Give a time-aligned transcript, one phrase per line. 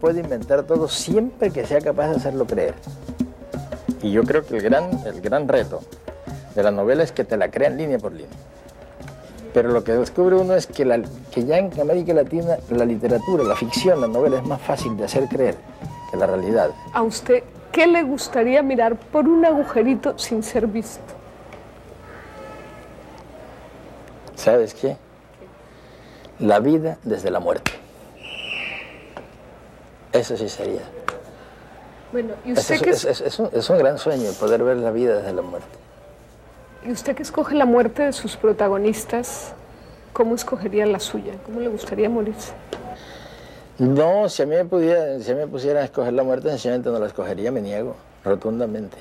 [0.00, 2.74] Puede inventar todo siempre que sea capaz de hacerlo creer.
[4.02, 5.80] Y yo creo que el gran, el gran reto
[6.54, 8.36] de la novela es que te la crean línea por línea.
[9.54, 13.44] Pero lo que descubre uno es que, la, que ya en América Latina la literatura,
[13.44, 15.56] la ficción, la novela es más fácil de hacer creer
[16.10, 16.72] que la realidad.
[16.92, 21.00] ¿A usted qué le gustaría mirar por un agujerito sin ser visto?
[24.34, 24.98] ¿Sabes qué?
[26.40, 27.75] La vida desde la muerte.
[30.18, 30.80] Eso sí sería.
[32.12, 34.62] Bueno, ¿y Es, usted, es- que, es- es- es un, es un gran sueño poder
[34.62, 35.68] ver la vida desde la muerte.
[36.84, 39.52] ¿Y usted que escoge la muerte de sus protagonistas?
[40.12, 41.34] ¿Cómo escogería la suya?
[41.44, 42.52] ¿Cómo le gustaría morirse?
[43.78, 46.48] No, si a mí me, pudiera, si a mí me pusieran a escoger la muerte,
[46.48, 48.96] sencillamente no la escogería, me niego rotundamente.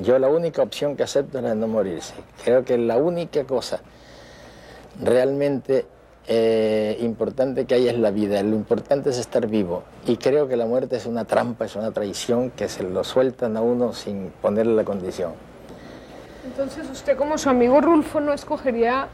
[0.00, 2.12] Yo la única opción que acepto es la de no morirse.
[2.44, 3.80] Creo que la única cosa
[5.02, 5.86] realmente
[6.30, 8.42] eh, importante que hay es la vida.
[8.42, 9.82] Lo importante es estar vivo.
[10.06, 13.56] Y creo que la muerte es una trampa, es una traición que se lo sueltan
[13.56, 15.32] a uno sin ponerle la condición.
[16.44, 19.04] Entonces, usted como su amigo Rulfo no escogería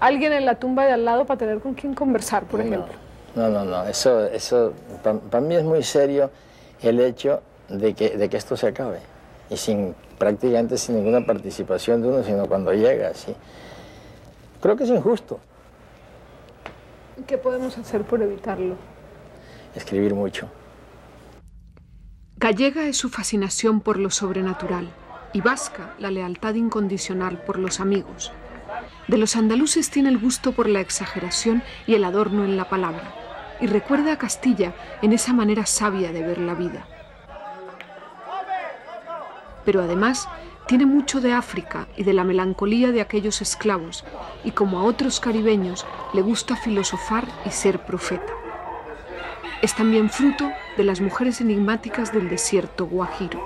[0.00, 2.94] a alguien en la tumba de al lado para tener con quien conversar, por ejemplo.
[3.34, 3.84] No, no, no.
[3.84, 6.30] Eso, eso para mí es muy serio
[6.80, 9.00] el hecho de que, de que esto se acabe.
[9.50, 13.34] Y sin prácticamente sin ninguna participación de uno, sino cuando llega, así.
[14.62, 15.40] Creo que es injusto
[17.26, 18.76] ¿Qué podemos hacer por evitarlo?
[19.74, 20.50] escribir mucho.
[22.36, 24.88] Gallega es su fascinación por lo sobrenatural
[25.32, 28.32] y vasca la lealtad incondicional por los amigos.
[29.08, 33.14] De los andaluces tiene el gusto por la exageración y el adorno en la palabra,
[33.60, 36.86] y recuerda a Castilla en esa manera sabia de ver la vida.
[39.64, 40.28] Pero además
[40.68, 44.04] tiene mucho de África y de la melancolía de aquellos esclavos,
[44.44, 48.32] y como a otros caribeños le gusta filosofar y ser profeta.
[49.62, 53.42] Es también fruto de las mujeres enigmáticas del desierto guajiro.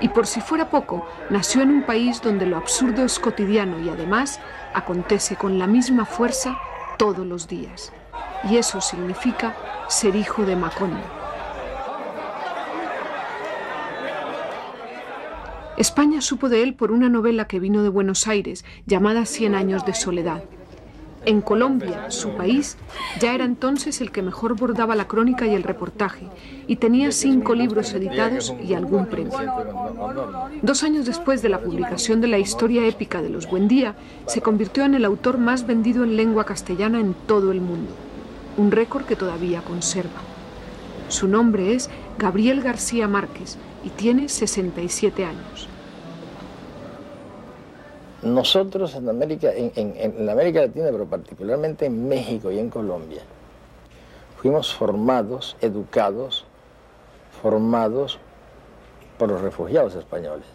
[0.00, 3.88] Y por si fuera poco, nació en un país donde lo absurdo es cotidiano y
[3.88, 4.40] además
[4.74, 6.58] acontece con la misma fuerza
[6.98, 7.92] todos los días.
[8.50, 9.54] Y eso significa
[9.88, 11.17] ser hijo de Macondo.
[15.78, 19.86] España supo de él por una novela que vino de Buenos Aires llamada Cien años
[19.86, 20.42] de soledad.
[21.24, 22.76] En Colombia, su país,
[23.20, 26.26] ya era entonces el que mejor bordaba la crónica y el reportaje,
[26.66, 29.38] y tenía cinco libros editados y algún premio.
[30.62, 33.94] Dos años después de la publicación de la historia épica de los Buendía,
[34.26, 37.92] se convirtió en el autor más vendido en lengua castellana en todo el mundo,
[38.56, 40.22] un récord que todavía conserva.
[41.08, 45.67] Su nombre es Gabriel García Márquez y tiene 67 años.
[48.22, 53.22] Nosotros en América, en, América Latina, pero particularmente en México y en Colombia,
[54.36, 56.44] fuimos formados, educados,
[57.40, 58.18] formados
[59.18, 60.46] por los refugiados españoles,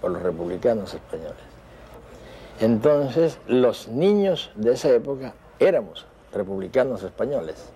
[0.00, 1.36] por los republicanos españoles.
[2.58, 7.68] Entonces, los niños de esa época éramos republicanos españoles.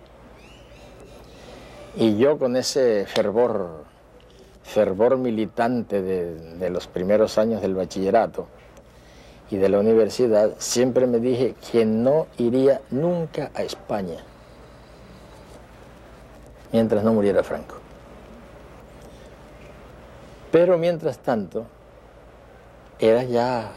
[1.95, 3.85] Y yo con ese fervor,
[4.63, 8.47] fervor militante de los primeros años del bachillerato
[9.49, 14.17] y de la universidad, siempre me dije que no iría nunca a España
[16.71, 17.75] mientras no muriera Franco.
[20.51, 21.65] Pero mientras tanto,
[22.99, 23.71] era ya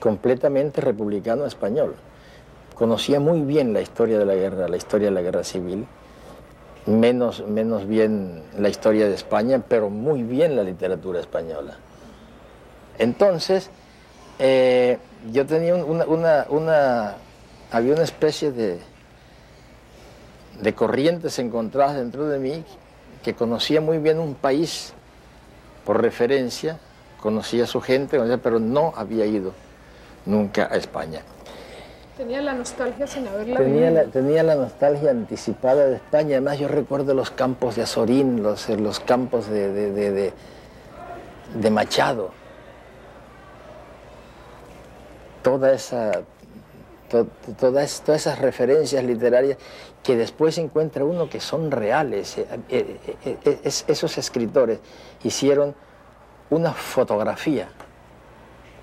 [0.00, 1.96] completamente republicano español.
[2.74, 5.86] Conocía muy bien la historia de la guerra, la historia de la guerra civil,
[6.86, 11.76] menos, menos bien la historia de España, pero muy bien la literatura española.
[12.98, 13.70] Entonces,
[14.38, 14.98] eh,
[15.32, 17.14] yo tenía un- una, una- una-
[17.70, 18.78] había una especie de,
[20.60, 22.64] de corrientes encontradas dentro de mí
[23.22, 24.92] que conocía muy bien un país
[25.84, 26.78] por referencia,
[27.20, 29.52] conocía a su gente, pero no había ido
[30.26, 31.20] nunca a España.
[32.16, 36.32] Tenía la nostalgia sin haberla Tenía la, tenía la nostalgia anticipada de España.
[36.36, 40.32] Además, yo recuerdo los campos de Azorín, los, los campos de- de-
[41.54, 42.32] de Machado.
[45.42, 45.94] Todas,
[48.08, 49.56] esas referencias literarias
[50.02, 52.38] que después encuentra uno que son reales.
[52.38, 52.98] Eh, eh,
[53.44, 54.80] eh, es- esos escritores
[55.22, 55.74] hicieron
[56.50, 57.68] una fotografía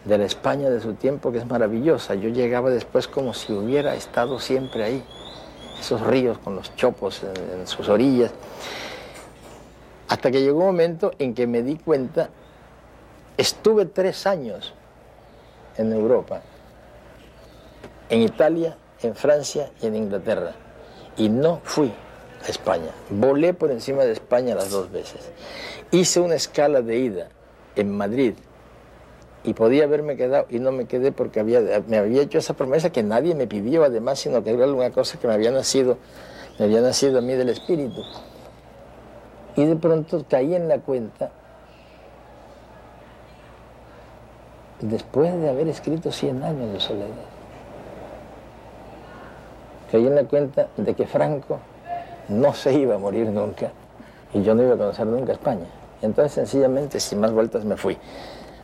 [0.05, 2.15] de la España de su tiempo que es maravillosa.
[2.15, 5.03] Yo llegaba después como si hubiera estado siempre ahí.
[5.79, 8.31] Esos ríos con los chopos en sus orillas.
[10.07, 12.29] Hasta que llegó un momento en que me di cuenta,
[13.37, 14.73] estuve tres años
[15.77, 16.42] en Europa,
[18.10, 20.54] en Italia, en Francia y en Inglaterra.
[21.18, 21.94] y no fui
[22.45, 22.92] a España.
[23.10, 25.22] Volé por encima de España las dos veces.
[25.92, 27.30] Hice una escala de ida
[27.77, 28.33] en Madrid
[29.45, 32.92] y podía haberme quedado y no me quedé porque había, me había hecho esa promesa
[32.92, 35.98] que nadie me pidió además, sino que era una cosa que me había nacido,
[36.60, 38.01] me había nacido a mí del espíritu.
[39.56, 41.31] Y de pronto caí en la cuenta,
[44.81, 47.07] después de haber escrito 100 años de soledad,
[49.92, 51.60] caí en la cuenta de que Franco
[52.30, 53.72] no se iba a morir nunca
[54.33, 55.66] y yo no iba a conocer nunca España.
[56.01, 57.98] Entonces sencillamente, sin más vueltas, me fui.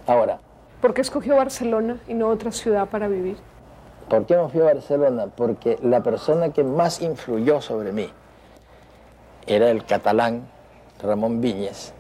[0.08, 0.40] Ahora,
[0.82, 3.38] ¿Por qué escogió Barcelona y no otra ciudad para vivir?
[4.10, 5.28] ¿Por qué me fui a Barcelona?
[5.28, 8.10] Porque la persona que más influyó sobre mí
[9.46, 10.48] era el catalán
[11.04, 11.94] Ramón Viñes,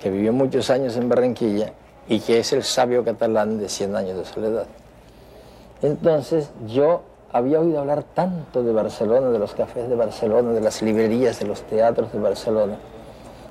[0.00, 1.74] que vivió muchos años en Barranquilla
[2.08, 4.66] y que es el sabio catalán de 100 años de soledad.
[5.82, 10.82] Entonces yo había oído hablar tanto de Barcelona, de los cafés de Barcelona, de las
[10.82, 12.78] librerías, de los teatros de Barcelona,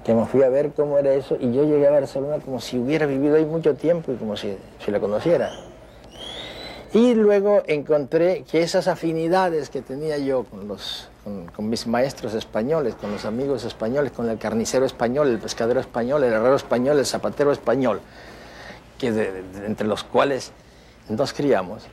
[0.04, 2.78] que me fui a ver cómo era eso y yo llegué a Barcelona como si
[2.78, 5.52] hubiera vivido ahí mucho tiempo y como si, si la conociera.
[6.94, 12.34] Y luego encontré que esas afinidades que tenía yo con, los, con, con, mis maestros
[12.34, 16.98] españoles, con los amigos españoles, con el carnicero español, el pescadero español, el herrero español,
[16.98, 18.00] el zapatero español,
[18.98, 20.52] que de, de, entre los cuales
[21.10, 21.84] nos criamos,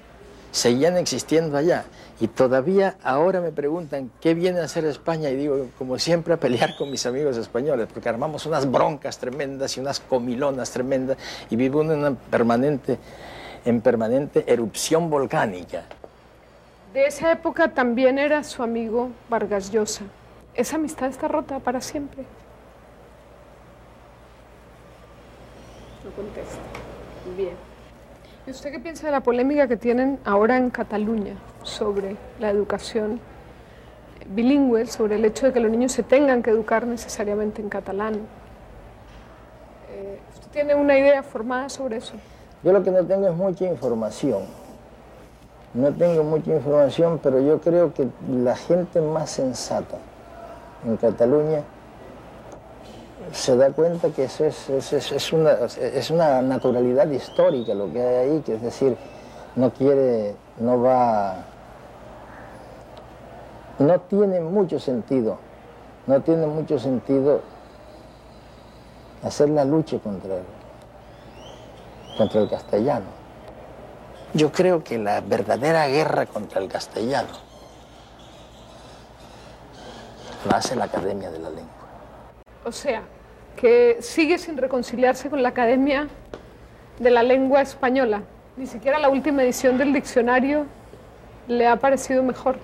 [0.52, 1.84] seguían existiendo allá.
[2.20, 6.36] Y todavía ahora me preguntan qué viene a hacer España y digo, como siempre, a
[6.36, 11.16] pelear con mis amigos españoles, porque armamos unas broncas tremendas y unas comilonas tremendas
[11.50, 12.98] y vivo en una permanente,
[13.64, 15.84] en permanente erupción volcánica.
[16.92, 20.04] De esa época también era su amigo Vargas Llosa.
[20.54, 22.24] ¿Esa amistad está rota para siempre?
[26.04, 26.81] No contesta.
[27.36, 27.54] Bien.
[28.46, 33.20] ¿Y usted qué piensa de la polémica que tienen ahora en Cataluña sobre la educación
[34.26, 38.14] bilingüe, sobre el hecho de que los niños se tengan que educar necesariamente en catalán?
[39.90, 42.14] Eh, ¿Usted tiene una idea formada sobre eso?
[42.64, 44.42] Yo lo que no tengo es mucha información.
[45.74, 49.98] No tengo mucha información, pero yo creo que la gente más sensata
[50.84, 51.62] en Cataluña
[53.32, 58.62] se da cuenta que eso es, una naturalidad histórica lo que hay ahí, que es
[58.62, 58.96] decir,
[59.56, 61.44] no quiere, no va,
[63.78, 65.38] no tiene mucho sentido,
[66.06, 67.40] no tiene mucho sentido
[69.22, 70.44] hacer la lucha contra el,
[72.16, 73.06] contra el castellano.
[74.34, 77.28] Yo creo que la verdadera guerra contra el castellano
[80.48, 81.82] la hace la Academia de la Lengua.
[82.64, 83.02] O sea,
[83.56, 86.08] que sigue sin reconciliarse con la Academia
[86.98, 88.22] de la Lengua Española.
[88.56, 90.66] Ni siquiera la última edición del diccionario
[91.48, 92.56] le ha parecido mejor.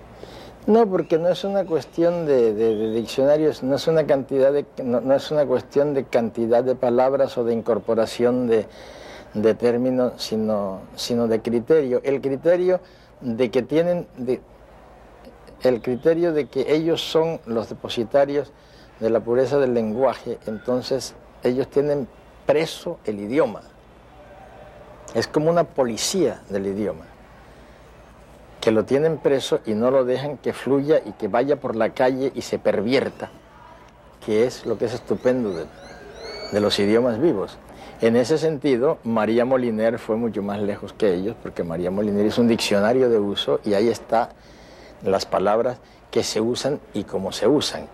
[0.67, 5.31] No, porque no es una cuestión de, diccionarios, no es una cantidad de, no, es
[5.31, 8.67] una cuestión de cantidad de palabras o de incorporación de,
[9.33, 12.03] de términos, sino, sino de criterio.
[12.05, 12.81] El criterio
[13.23, 14.07] de que tienen,
[15.63, 18.53] el criterio de que ellos son los depositarios
[19.01, 22.09] de la pureza del lenguaje, entonces ellos tienen
[22.47, 23.63] preso el idioma.
[25.15, 27.05] Es como una policía del idioma,
[28.61, 31.91] que lo tienen preso y no lo dejan que fluya y que vaya por la
[31.91, 33.31] calle y se pervierta,
[34.25, 35.55] que es lo que es estupendo
[36.53, 37.59] de, los idiomas vivos.
[38.01, 42.39] En ese sentido, María Moliner fue mucho más lejos que ellos, porque María Moliner es
[42.39, 44.29] un diccionario de uso y ahí están
[45.03, 45.79] las palabras
[46.11, 47.89] que se usan y cómo se usan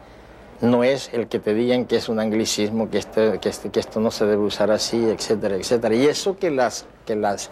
[0.65, 3.81] no es el que te digan que es un anglicismo, que, este, que, este, que
[3.81, 5.95] esto no se debe usar así, etcétera, etcétera.
[5.95, 7.51] Y eso que las, que las,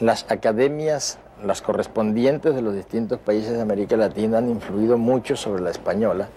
[0.00, 5.62] las academias, las correspondientes de los distintos países de América Latina han influido mucho sobre
[5.62, 6.28] la española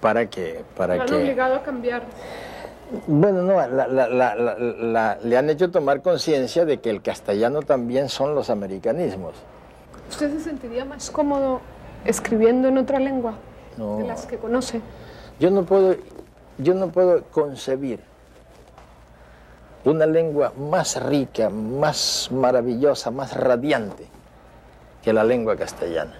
[0.00, 0.64] para que...
[0.76, 1.14] Para ¿Lo han que...
[1.14, 2.02] obligado a cambiar?
[3.06, 8.34] Bueno, no, la, la, le han hecho tomar conciencia de que el castellano también son
[8.34, 9.34] los americanismos.
[10.10, 11.62] ¿Usted se sentiría más cómodo
[12.04, 13.34] escribiendo en otra lengua?
[13.76, 13.98] No.
[13.98, 14.80] de las que conoce.
[15.40, 15.96] Yo no puedo,
[16.58, 18.00] yo no puedo concebir
[19.84, 24.06] una lengua más rica, más maravillosa, más radiante
[25.02, 26.14] que la lengua castellana,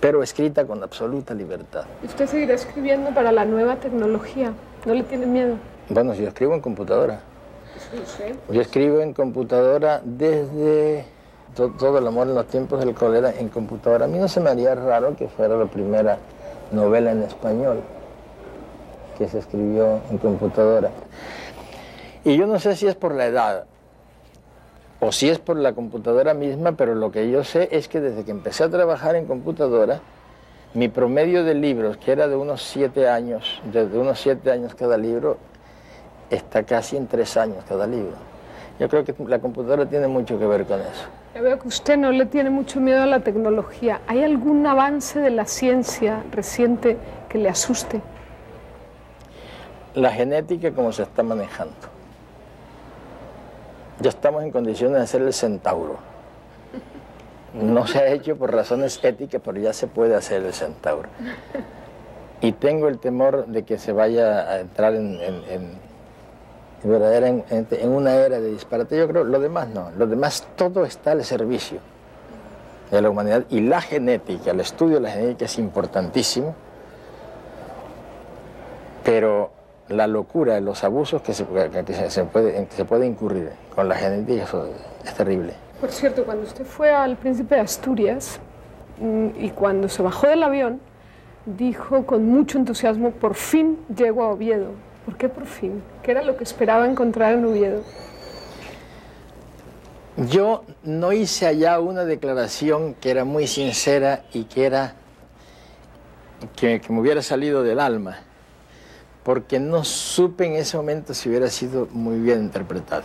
[0.00, 1.84] pero escrita con absoluta libertad.
[2.02, 4.52] ¿Y usted seguirá escribiendo para la nueva tecnología?
[4.84, 5.56] ¿No le tiene miedo?
[5.88, 7.20] Bueno, yo escribo en computadora.
[7.90, 8.34] Sí, sí.
[8.52, 11.06] Yo escribo en computadora desde
[11.78, 14.04] todo el amor en los tiempos del cólera en computadora.
[14.04, 16.18] A mí no se me haría raro que fuera la primera
[16.70, 17.80] novela en español
[19.18, 20.90] que se escribió en computadora.
[22.24, 23.64] Y yo no sé si es por la edad
[25.00, 28.24] o si es por la computadora misma, pero lo que yo sé es que desde
[28.24, 30.00] que empecé a trabajar en computadora,
[30.74, 34.96] mi promedio de libros, que era de unos siete años, de unos siete años cada
[34.96, 35.38] libro,
[36.30, 38.27] está casi en tres años cada libro.
[38.78, 41.06] Yo creo que la computadora tiene mucho que ver con eso.
[41.34, 44.00] Ya veo que usted no le tiene mucho miedo a la tecnología.
[44.06, 46.96] ¿Hay algún avance de la ciencia reciente
[47.28, 48.00] que le asuste?
[49.94, 51.74] La genética como se está manejando.
[54.00, 55.96] Ya estamos en condiciones de hacer el centauro.
[57.52, 61.08] No se ha hecho por razones éticas, pero ya se puede hacer el centauro.
[62.40, 65.18] Y tengo el temor de que se vaya a entrar en
[66.82, 68.96] verdaderamente en una era de disparate.
[68.96, 71.80] Yo creo, lo demás no, lo demás todo está al servicio
[72.90, 76.54] de la humanidad y la genética, el estudio de la genética es importantísimo,
[79.04, 79.50] pero
[79.88, 81.44] la locura, los abusos que se,
[82.10, 84.44] se, puede, se puede incurrir con la genética
[85.04, 85.54] es terrible.
[85.80, 88.40] Por cierto, cuando usted fue al Príncipe de Asturias
[89.00, 90.80] mm, y cuando se bajó del avión,
[91.46, 94.72] dijo con mucho entusiasmo, por fin llego a Oviedo.
[95.08, 95.82] ¿Por qué por fin?
[96.02, 97.82] ¿Qué era lo que esperaba encontrar en Oviedo?
[100.28, 104.96] Yo no hice allá una declaración que era muy sincera y que era
[106.56, 108.18] que, me hubiera salido del alma,
[109.22, 113.04] porque no supe en ese momento si hubiera sido muy bien interpretada.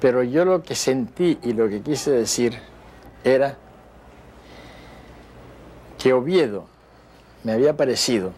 [0.00, 2.58] Pero yo lo que sentí y lo que quise decir
[3.22, 3.58] era
[5.98, 6.64] que Oviedo
[7.44, 8.32] me había parecido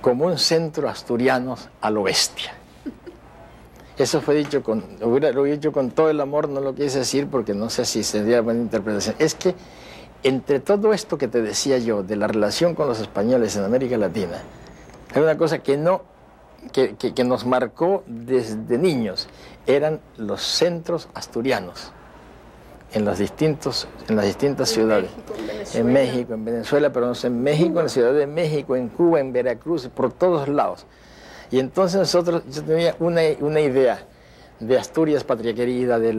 [0.00, 2.52] como un centro asturiano a lo bestia.
[3.96, 7.26] Eso fue dicho con, lo he dicho con todo el amor, no lo quise decir
[7.26, 9.16] porque no sé si sería buena interpretación.
[9.18, 9.54] Es que
[10.22, 13.96] entre todo esto que te decía yo de la relación con los españoles en América
[13.96, 14.40] Latina,
[15.14, 16.02] hay una cosa que no,
[16.72, 19.28] que, que nos marcó desde niños,
[19.66, 21.92] eran los centros asturianos
[22.92, 25.10] en, los distintos, en las distintas ciudades.
[25.74, 28.88] en, México, en Venezuela, pero no sé, en México, en la Ciudad de México, en
[28.88, 30.86] Cuba, en Veracruz, por todos lados.
[31.50, 34.00] Y entonces nosotros, yo tenía una, una idea
[34.60, 36.12] de Asturias, patria querida, de,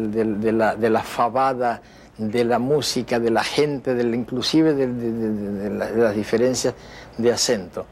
[0.54, 1.82] la, de la fabada,
[2.18, 6.74] de la música, de la gente, del, inclusive de, las diferencias
[7.18, 7.86] de acento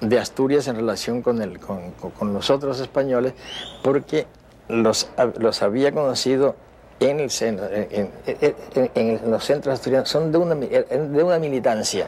[0.00, 3.32] de Asturias en relación con, el, con, con los otros españoles,
[3.82, 4.26] porque
[4.68, 6.56] los, los había conocido
[7.00, 7.30] en, el
[8.94, 12.06] en, los centros asturianos son de una, de una militancia.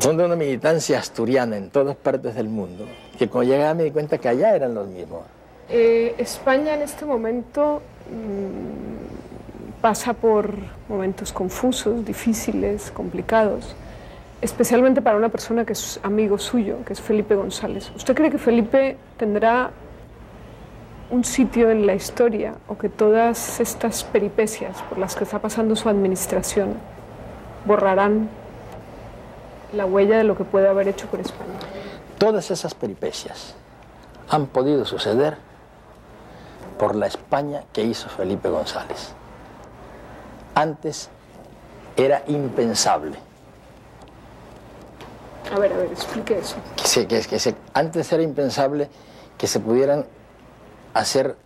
[0.00, 2.86] Son de una militancia asturiana en todas partes del mundo,
[3.18, 5.22] que cuando llegaba me di cuenta que allá eran los mismos.
[5.68, 10.54] Eh, España en este momento mm, pasa por
[10.88, 13.74] momentos confusos, difíciles, complicados,
[14.42, 17.90] especialmente para una persona que es amigo suyo, que es Felipe González.
[17.96, 19.70] ¿Usted cree que Felipe tendrá
[21.10, 25.76] un sitio en la historia o que todas estas peripecias por las que está pasando
[25.76, 26.74] su administración
[27.64, 28.28] borrarán
[29.72, 31.58] la huella de lo que puede haber hecho por España.
[32.18, 33.54] Todas esas peripecias
[34.28, 35.36] han podido suceder
[36.78, 39.12] por la España que hizo Felipe González.
[40.54, 41.10] Antes
[41.96, 43.16] era impensable.
[45.54, 46.56] A ver, a ver, explique eso.
[46.76, 48.88] Que, que, que antes era impensable
[49.38, 50.04] que se pudieran
[50.96, 51.36] hacer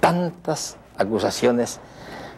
[0.00, 1.80] tantas acusaciones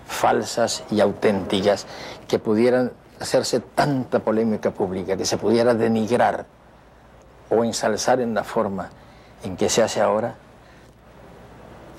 [0.07, 1.87] falsas y auténticas
[2.27, 6.47] que pudieran hacerse tanta polémica pública, que se pudiera denigrar
[7.51, 8.89] o ensalzar en la forma
[9.45, 10.37] en que se hace ahora,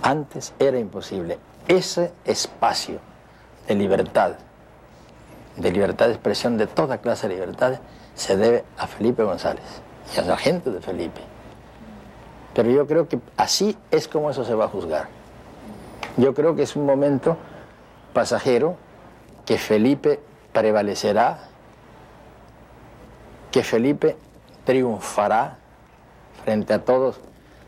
[0.02, 1.38] antes era imposible.
[1.68, 3.00] Ese espacio
[3.68, 4.32] de libertad,
[5.58, 7.80] de libertad de expresión, de toda clase de libertad,
[8.16, 9.64] se debe a Felipe González
[10.16, 11.31] y a la gente de Felipe.
[12.54, 15.08] Pero yo creo que así es como eso se va a juzgar.
[16.18, 17.38] Yo creo que es un momento
[18.14, 18.76] pasajero,
[19.46, 20.20] que Felipe
[20.54, 21.40] prevalecerá,
[23.52, 24.18] que Felipe
[24.66, 25.58] triunfará
[26.44, 27.20] frente a todos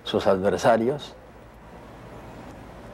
[0.03, 1.15] sus adversarios,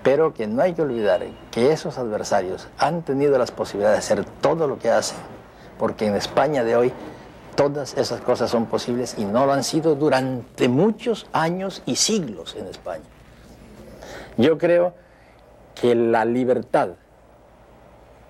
[0.04, 4.26] pero que no hay que olvidar que esos adversarios han tenido las posibilidades de hacer
[4.42, 5.18] todo lo que hacen,
[5.78, 6.94] porque en España de hoy
[7.60, 12.56] Todas esas cosas son posibles y no lo han sido durante muchos años y siglos
[12.56, 13.04] en España.
[14.38, 14.94] Yo creo
[15.76, 16.92] que la libertad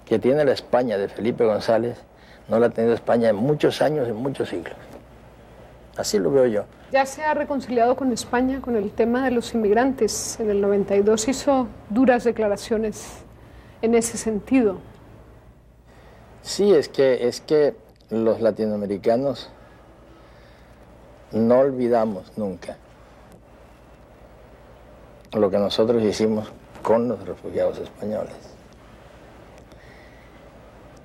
[0.03, 1.99] que tiene la España de Felipe González
[2.47, 4.73] no la ha tenido España en muchos años, en muchos siglos.
[5.95, 6.63] Así lo veo yo.
[6.91, 10.39] Ya se ha reconciliado con España con el tema de los inmigrantes.
[10.39, 13.19] En el 92 hizo duras declaraciones
[13.83, 14.79] en ese sentido.
[16.41, 17.75] Sí, es que, es que
[18.09, 19.49] los latinoamericanos
[21.31, 22.77] no olvidamos nunca
[25.33, 26.51] lo que nosotros hicimos
[26.81, 28.33] con los refugiados españoles.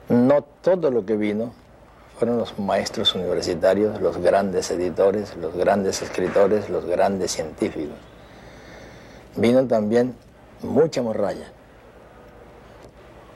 [0.09, 1.53] No todo lo que vino
[2.19, 7.97] fueron los maestros universitarios, los grandes editores, los grandes escritores, los grandes científicos.
[9.37, 10.15] Vino también
[10.63, 11.51] mucha morralla.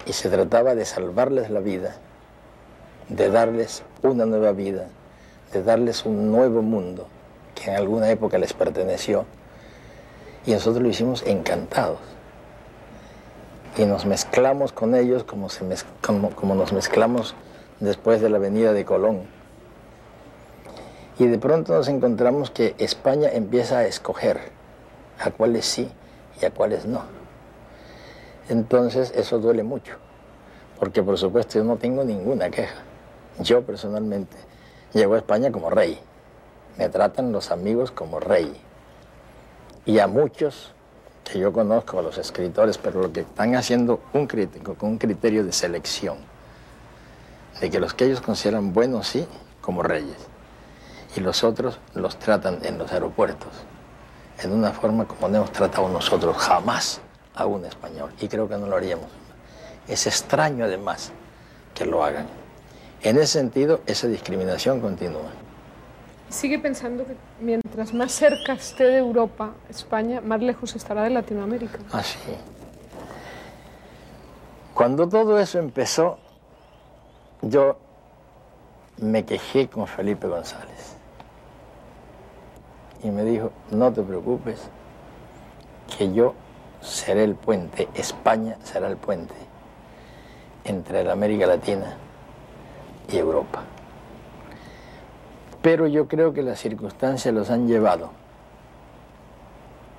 [0.06, 1.96] Y se trataba de salvarles la vida,
[3.08, 4.88] de darles una nueva vida,
[5.52, 7.06] de darles un nuevo mundo
[7.54, 9.24] que en alguna época les perteneció.
[10.46, 11.98] Y nosotros lo hicimos encantados.
[13.76, 15.64] Y nos mezclamos con ellos como, se
[16.04, 17.34] como, como nos mezclamos
[17.80, 19.22] después de la venida de Colón.
[21.18, 24.38] Y de pronto nos encontramos que España empieza a escoger
[25.18, 25.90] a cuáles sí
[26.40, 27.02] y a cuáles no.
[28.48, 29.96] Entonces eso duele mucho,
[30.78, 32.87] porque por supuesto yo no tengo ninguna queja.
[33.40, 34.36] Yo personalmente
[34.92, 35.98] llego a España como rey.
[36.76, 38.52] Me tratan los amigos como rey.
[39.86, 40.72] Y a muchos
[41.24, 44.98] que yo conozco, a los escritores, pero lo que están haciendo un crítico con un
[44.98, 46.16] criterio de selección
[47.60, 49.26] de que los que ellos consideran buenos sí,
[49.60, 50.16] como reyes,
[51.16, 53.52] y los otros los tratan en los aeropuertos
[54.42, 57.00] en una forma como no hemos tratado nosotros jamás
[57.34, 59.08] a un español, y creo que no lo haríamos.
[59.86, 61.12] Es extraño además
[61.74, 62.26] que lo hagan.
[63.02, 65.30] En ese sentido, esa discriminación continúa.
[66.28, 71.78] Sigue pensando que mientras más cerca esté de Europa, España, más lejos estará de Latinoamérica.
[71.92, 72.18] Ah, sí.
[74.74, 76.18] Cuando todo eso empezó,
[77.42, 77.78] yo
[78.98, 80.96] me quejé con Felipe González
[83.02, 84.68] y me dijo, no te preocupes,
[85.96, 86.34] que yo
[86.80, 89.34] seré el puente, España será el puente
[90.64, 91.96] entre la América Latina
[93.08, 93.62] y Europa.
[95.62, 98.10] Pero yo creo que las circunstancias los han llevado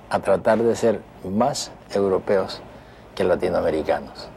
[0.08, 2.60] a tratar de ser más europeos
[3.14, 4.28] que latinoamericanos.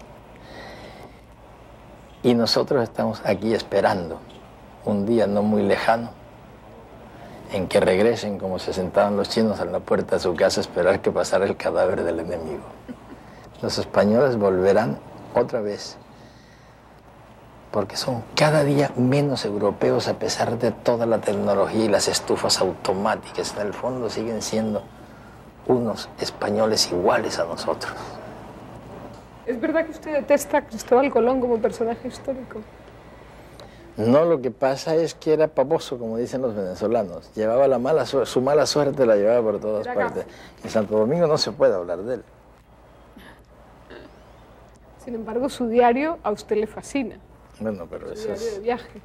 [2.21, 4.19] Y nosotros estamos aquí esperando
[4.85, 6.11] un día no muy lejano
[7.51, 10.63] en que regresen como se sentaban los chinos a la puerta de su casa a
[10.63, 12.63] esperar que pasara el cadáver del enemigo.
[13.61, 14.97] Los españoles volverán
[15.35, 15.97] otra vez
[17.73, 22.61] porque son cada día menos europeos a pesar de toda la tecnología y las estufas
[22.61, 23.55] automáticas.
[23.57, 24.83] En el fondo siguen siendo
[25.65, 27.91] unos españoles iguales a nosotros.
[29.47, 32.59] ¿Es verdad que usted detesta a Cristóbal Colón como personaje histórico?
[33.97, 37.33] No, lo que pasa es que era pavoso, como dicen los venezolanos.
[37.33, 40.25] Llevaba la mala su mala suerte la llevaba por todas partes.
[40.63, 42.23] En Santo Domingo no se puede hablar de él.
[45.03, 47.17] Sin embargo, su diario a usted le fascina.
[47.63, 48.55] Bueno, pero eso diario es...
[48.55, 49.01] de viaje.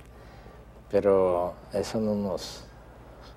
[0.91, 2.65] Pero eso no nos,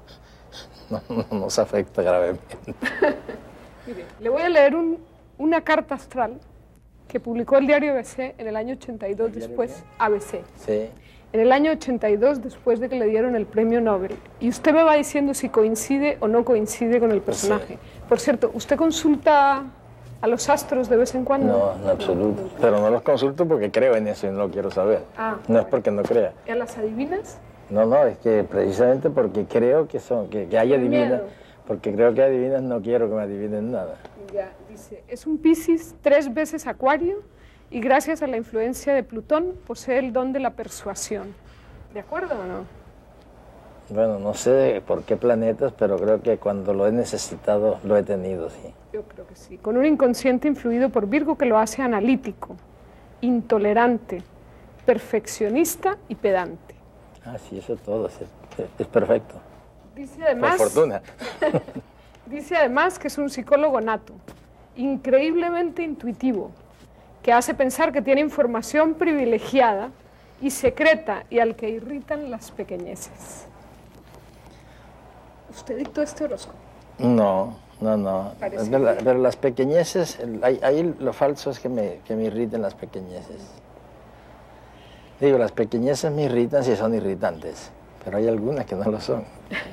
[0.90, 2.58] no, no nos afecta gravemente.
[3.88, 5.00] Mire, le voy a leer un,
[5.38, 6.40] una carta astral
[7.08, 10.44] que publicó el diario ABC en el año 82 después, ABC.
[10.56, 10.90] Sí.
[11.34, 14.18] En el año 82 después de que le dieron el premio Nobel.
[14.40, 17.78] Y usted me va diciendo si coincide o no coincide con el personaje.
[18.08, 19.66] Por cierto, ¿usted consulta
[20.22, 21.76] a los astros de vez en cuando?
[21.78, 22.50] No, en absoluto.
[22.60, 25.04] Pero no los consulto porque creo en eso y no lo quiero saber.
[25.18, 26.34] Ah, no es porque no crea.
[26.48, 27.40] ¿Y a las adivinas?
[27.70, 31.22] No, no, es que precisamente porque creo que son, que, que hay adivinas,
[31.66, 33.96] porque creo que adivinas no quiero que me adivinen nada.
[34.34, 37.22] Ya, dice, es un Piscis tres veces acuario
[37.70, 41.34] y gracias a la influencia de Plutón posee el don de la persuasión.
[41.94, 42.81] ¿De acuerdo o no?
[43.92, 48.04] Bueno, no sé por qué planetas, pero creo que cuando lo he necesitado lo he
[48.04, 48.74] tenido, sí.
[48.94, 49.58] Yo creo que sí.
[49.58, 52.56] Con un inconsciente influido por Virgo que lo hace analítico,
[53.20, 54.24] intolerante,
[54.86, 56.74] perfeccionista y pedante.
[57.26, 58.14] Ah, sí, eso todo, es,
[58.80, 59.36] es perfecto.
[59.94, 61.02] Dice además, Por fortuna.
[62.28, 64.14] dice además que es un psicólogo nato,
[64.78, 66.52] increíblemente intuitivo,
[67.22, 69.92] que hace pensar que tiene información privilegiada
[70.42, 73.51] y secreta y al que irritan las pequeñeces.
[75.52, 76.58] ¿Usted dictó este horóscopo?
[77.00, 78.32] No, no, no.
[78.40, 82.16] Pero, la- que- pero las pequeñeces, el- ahí, ahí lo falso es que me, que
[82.16, 83.42] me irriten las pequeñeces.
[85.20, 87.70] Digo, las pequeñeces me irritan si son irritantes,
[88.04, 89.24] pero hay algunas que no lo son.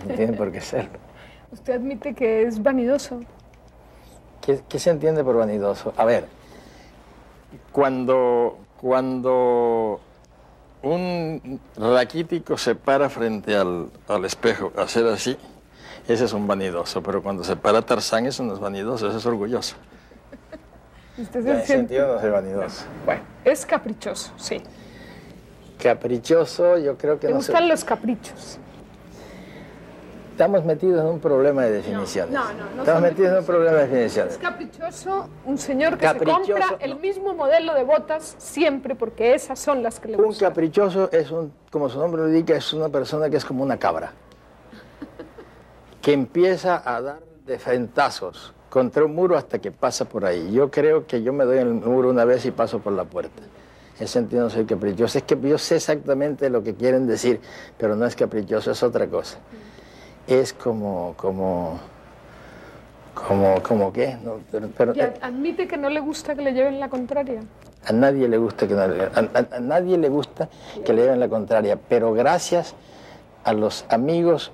[0.07, 0.99] No tienen por qué serlo.
[1.53, 3.21] Usted admite que es vanidoso.
[4.43, 5.93] ¿Qué, qué se entiende por vanidoso?
[5.97, 6.27] A ver,
[7.73, 10.01] cuando, cuando
[10.83, 15.37] un raquítico se para frente al, al espejo hacer así,
[16.09, 19.27] ese es un vanidoso, pero cuando se para Tarzán eso no es vanidoso, eso es
[19.27, 19.77] orgulloso.
[21.19, 22.85] Usted En ese sentido no soy vanidoso.
[23.05, 24.63] Bueno, es caprichoso, sí.
[25.83, 28.59] Caprichoso, yo creo que ¿Le no gustan los caprichos?
[30.33, 32.33] Estamos metidos en un problema de definiciones.
[32.33, 34.39] No, no, no Estamos metidos en un problema de Es definiciones.
[34.39, 39.59] caprichoso un señor que Caprichoso, se compra el mismo modelo de botas siempre porque esas
[39.59, 40.49] son las que le Un gustan.
[40.51, 43.77] caprichoso es un, como su nombre lo indica, es una persona que es como una
[43.79, 44.13] cabra,
[46.09, 50.51] que empieza a dar de frentazos contra un muro hasta que pasa por ahí.
[50.53, 53.05] Yo creo que yo me doy en el muro una vez y paso por la
[53.05, 53.43] puerta.
[53.99, 55.19] En ese sentido no soy caprichoso.
[55.19, 57.43] Es que yo sé exactamente lo que quieren decir,
[57.77, 59.37] pero no es caprichoso, es otra cosa.
[60.27, 61.79] Es como, como,
[63.13, 66.55] como, como qué, no, pero- pero- Y ad- admite que no le gusta que le
[66.55, 67.43] lleven la contraria.
[67.85, 70.49] a nadie le gusta que no le- a, a- a nadie le gusta
[70.87, 72.75] que le lleven la contraria, pero gracias
[73.45, 74.53] a los amigos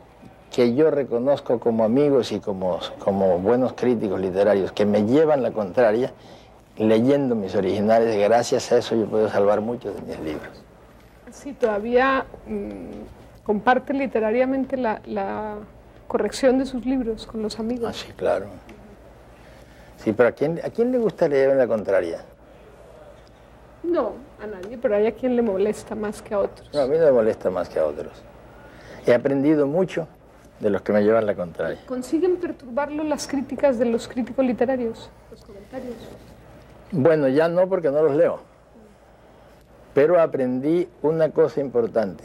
[0.54, 5.50] que yo reconozco como amigos y como, como buenos críticos literarios que me llevan la
[5.50, 6.12] contraria,
[6.76, 10.62] leyendo mis originales, gracias a eso yo puedo salvar muchos de mis libros.
[11.32, 15.56] Sí, todavía mm, comparte literariamente la, la
[16.06, 17.88] corrección de sus libros con los amigos.
[17.90, 18.46] Ah, sí, claro.
[19.96, 22.24] Sí, pero ¿a quién, ¿a quién le gusta que le lleven la contraria?
[23.82, 26.70] No, a nadie, pero hay a quien le molesta más que a otros.
[26.72, 28.12] No, a mí no me molesta más que a otros.
[29.04, 30.06] He aprendido mucho
[30.60, 31.78] de los que me llevan la contraria.
[31.86, 35.10] ¿Consiguen perturbarlo las críticas de los críticos literarios?
[35.30, 35.94] Los comentarios.
[36.92, 38.40] Bueno, ya no porque no los leo.
[39.94, 42.24] Pero aprendí una cosa importante.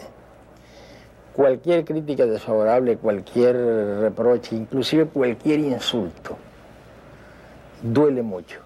[1.34, 3.56] Cualquier crítica desfavorable, cualquier
[4.02, 6.38] reproche, inclusive cualquier insulto,
[7.82, 8.60] duele mucho.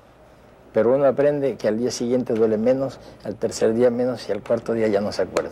[0.73, 4.41] Pero uno aprende que al día siguiente duele menos, al tercer día menos y al
[4.41, 5.52] cuarto día ya no se acuerda.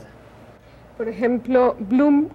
[0.97, 2.29] Por ejemplo, Bloom,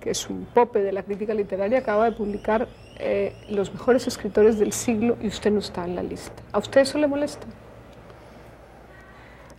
[0.00, 4.58] que es un pope de la crítica literaria, acaba de publicar eh, los mejores escritores
[4.58, 6.42] del siglo y usted no está en la lista.
[6.52, 7.46] ¿A usted eso le molesta?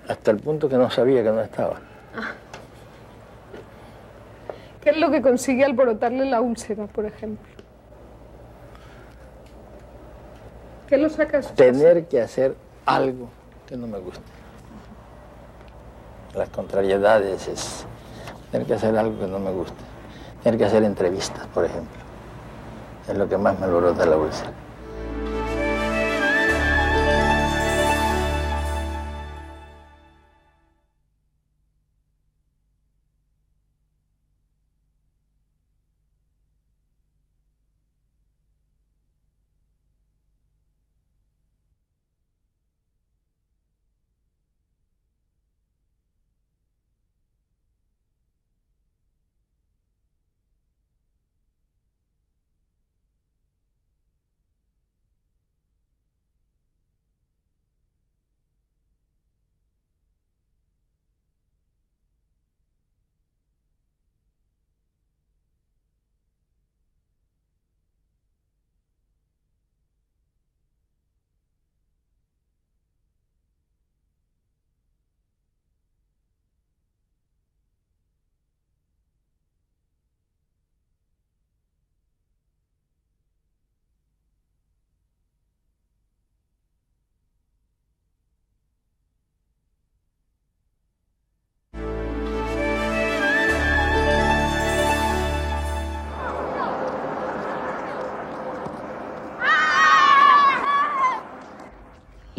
[0.07, 1.79] Hasta el punto que no sabía que no estaba.
[4.81, 7.45] ¿Qué es lo que consigue alborotarle la úlcera, por ejemplo?
[10.87, 13.29] ¿Qué lo saca su Tener que hacer algo
[13.67, 14.21] que no me guste.
[16.33, 17.85] Las contrariedades es
[18.51, 19.88] tener que hacer algo que no me guste.
[20.43, 21.99] Tener que hacer entrevistas, por ejemplo.
[23.07, 24.51] Es lo que más me alborota la úlcera.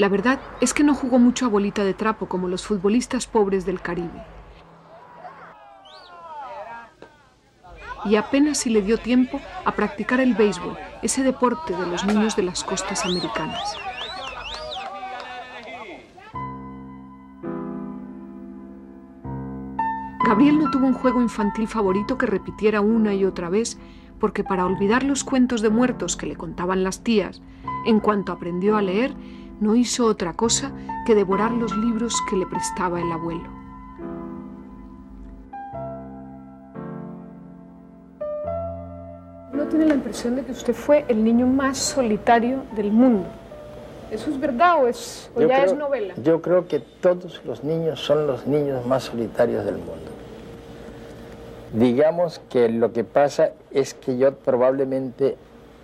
[0.01, 3.67] La verdad es que no jugó mucho a bolita de trapo como los futbolistas pobres
[3.67, 4.25] del Caribe.
[8.07, 12.35] Y apenas si le dio tiempo a practicar el béisbol, ese deporte de los niños
[12.35, 13.77] de las costas americanas.
[20.27, 23.79] Gabriel no tuvo un juego infantil favorito que repitiera una y otra vez,
[24.19, 27.43] porque para olvidar los cuentos de muertos que le contaban las tías,
[27.85, 29.15] en cuanto aprendió a leer,
[29.61, 30.73] no hizo otra cosa
[31.07, 33.49] que devorar los libros que le prestaba el abuelo.
[39.53, 43.27] Uno tiene la impresión de que usted fue el niño más solitario del mundo.
[44.11, 46.15] ¿Eso es verdad o, es, o Yo ya creo- es novela?
[46.23, 50.11] Yo creo que todos los niños son los niños más solitarios del mundo.
[51.73, 55.37] Digamos que lo que pasa es que yo probablemente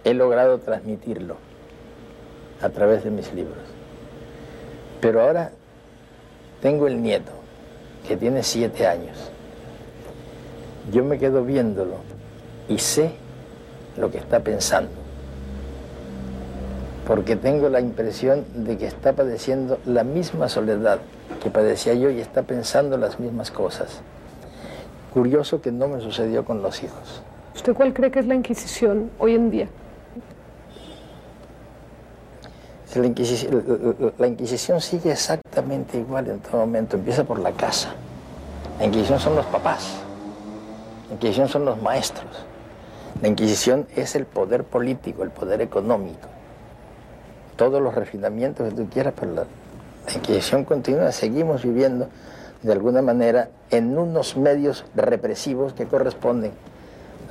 [0.02, 1.36] he logrado transmitirlo
[2.62, 3.58] a través de mis libros.
[5.00, 5.50] Pero ahora
[6.60, 7.32] tengo el nieto,
[8.06, 9.16] que tiene siete años.
[10.92, 11.96] Yo me quedo viéndolo
[12.68, 13.12] y sé
[13.96, 15.06] lo que está pensando
[17.06, 20.98] porque tengo la impresión de que está padeciendo la misma soledad
[21.40, 24.00] que padecía yo y está pensando las mismas cosas.
[25.14, 27.22] Curioso que no me sucedió con los hijos.
[27.54, 29.68] ¿Usted cuál cree que es la Inquisición hoy en día?
[32.96, 36.96] La Inquisición, sigue exactamente igual en todo momento.
[36.96, 37.90] Empieza por la casa.
[38.78, 39.96] La Inquisición son los papás.
[41.08, 42.26] La Inquisición son los maestros.
[43.20, 46.28] La Inquisición es el poder político, el poder económico.
[47.56, 49.44] Todos los refinamientos que tú quieras, pero la,
[50.14, 51.10] Inquisición continúa.
[51.12, 52.08] Seguimos viviendo
[52.62, 56.52] de alguna manera en unos medios represivos que corresponden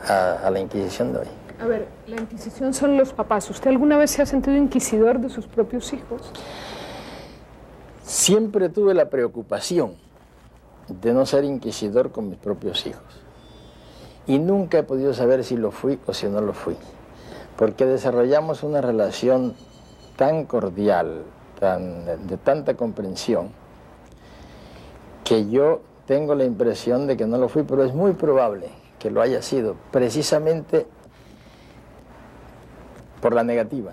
[0.08, 1.45] a la Inquisición de hoy.
[1.60, 3.50] A ver, la Inquisición son los papás.
[3.50, 6.22] ¿Usted alguna vez se ha sentido inquisidor de sus propios hijos?
[8.04, 9.96] Siempre tuve la preocupación
[10.90, 13.04] de no ser inquisidor con mis propios hijos.
[14.28, 16.76] Y nunca he podido saber si lo fui o si no lo fui.
[17.56, 19.56] Porque desarrollamos una relación
[20.18, 21.24] tan cordial,
[21.60, 23.50] tan, de tanta comprensión,
[25.24, 29.10] que yo tengo la impresión de que no lo fui, pero es muy probable que
[29.10, 30.86] lo haya sido, precisamente
[33.26, 33.92] por la negativa.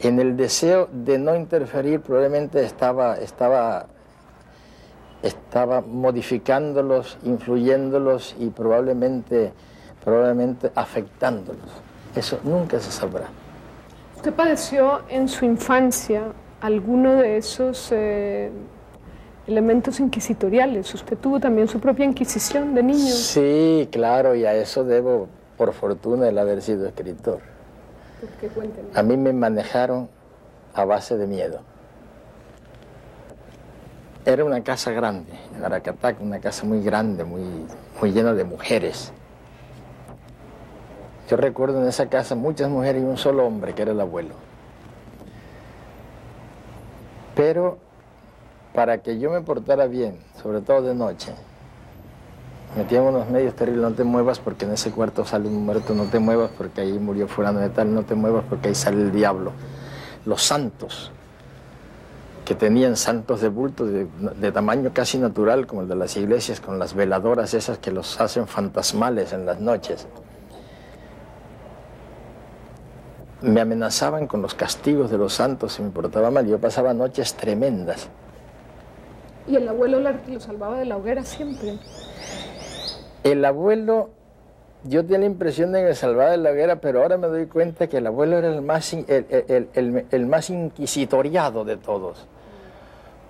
[0.00, 3.86] En el deseo de no interferir probablemente estaba, estaba,
[5.22, 9.54] estaba modificándolos, influyéndolos y probablemente,
[10.04, 11.70] probablemente afectándolos.
[12.14, 13.28] Eso nunca se sabrá.
[14.16, 16.24] ¿Usted padeció en su infancia
[16.60, 18.50] alguno de esos eh,
[19.46, 20.92] elementos inquisitoriales?
[20.92, 23.14] ¿Usted tuvo también su propia inquisición de niño?
[23.14, 25.28] Sí, claro, y a eso debo
[25.62, 27.38] por fortuna el haber sido escritor.
[28.52, 28.88] Cuénteme.
[28.96, 30.08] A mí me manejaron
[30.74, 31.60] a base de miedo.
[34.24, 37.44] Era una casa grande, en Aracatac, una casa muy grande, muy,
[38.00, 39.12] muy llena de mujeres.
[41.30, 44.34] Yo recuerdo en esa casa muchas mujeres y un solo hombre, que era el abuelo.
[47.36, 47.78] Pero
[48.74, 51.32] para que yo me portara bien, sobre todo de noche,
[52.76, 56.04] metían unos medios terribles, no te muevas porque en ese cuarto sale un muerto, no
[56.04, 59.12] te muevas porque ahí murió fulano de tal, no te muevas porque ahí sale el
[59.12, 59.52] diablo.
[60.24, 61.10] Los santos,
[62.44, 64.06] que tenían santos de bulto de,
[64.38, 68.20] de, tamaño casi natural, como el de las iglesias, con las veladoras esas que los
[68.20, 70.06] hacen fantasmales en las noches.
[73.42, 76.46] Me amenazaban con los castigos de los santos si me portaba mal.
[76.46, 78.08] Yo pasaba noches tremendas.
[79.48, 81.78] ¿Y el abuelo lo salvaba de la hoguera siempre?
[83.24, 84.10] El abuelo,
[84.84, 87.46] yo tenía la impresión de que me salvaba de la hoguera, pero ahora me doy
[87.46, 92.26] cuenta que el abuelo era el más, el, el, el, el, más inquisitoriado de todos,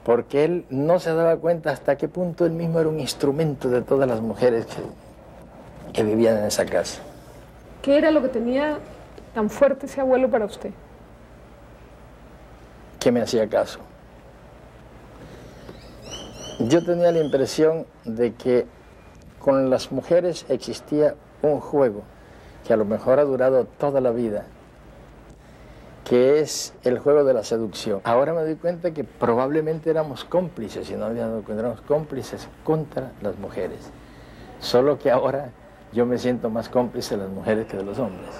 [0.02, 3.82] porque él no se daba cuenta hasta qué punto él mismo era un instrumento de
[3.82, 4.82] todas las mujeres que,
[5.92, 7.02] que vivían en esa casa.
[7.82, 8.78] ¿Qué era lo que tenía
[9.34, 10.70] tan fuerte ese abuelo para usted?
[12.98, 13.80] Que me hacía caso.
[16.60, 18.66] Yo tenía la impresión de que
[19.42, 22.02] con las mujeres existía un juego
[22.64, 24.44] que a lo mejor ha durado toda la vida,
[26.04, 28.00] que es el juego de la seducción.
[28.04, 32.48] Ahora me doy cuenta que probablemente éramos cómplices, y no había dado cuenta, éramos cómplices
[32.62, 33.90] contra las mujeres.
[34.60, 35.50] Solo que ahora
[35.92, 38.30] yo me siento más cómplice de las mujeres que de los hombres.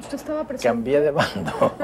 [0.00, 0.68] ¿Usted estaba presente?
[0.68, 1.52] Cambié de bando.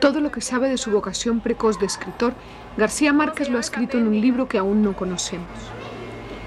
[0.00, 2.32] Todo lo que sabe de su vocación precoz de escritor,
[2.74, 5.46] García Márquez lo ha escrito en un libro que aún no conocemos.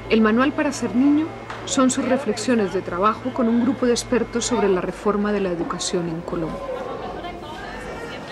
[0.09, 1.27] El manual para ser niño
[1.65, 5.51] son sus reflexiones de trabajo con un grupo de expertos sobre la reforma de la
[5.51, 6.57] educación en Colombia.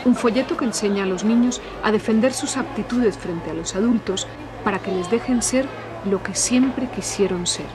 [0.06, 4.28] Un folleto que enseña a los niños a defender sus aptitudes frente a los adultos
[4.64, 5.68] para que les dejen ser
[6.10, 7.68] lo que siempre quisieron ser.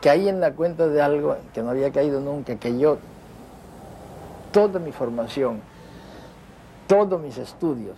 [0.00, 2.98] Caí en la cuenta de algo que no había caído nunca, que yo,
[4.52, 5.60] toda mi formación,
[6.86, 7.96] todos mis estudios,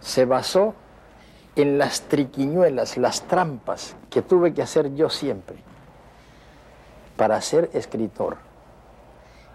[0.00, 0.74] se basó
[1.56, 5.56] en las triquiñuelas, las trampas que tuve que hacer yo siempre
[7.16, 8.38] para ser escritor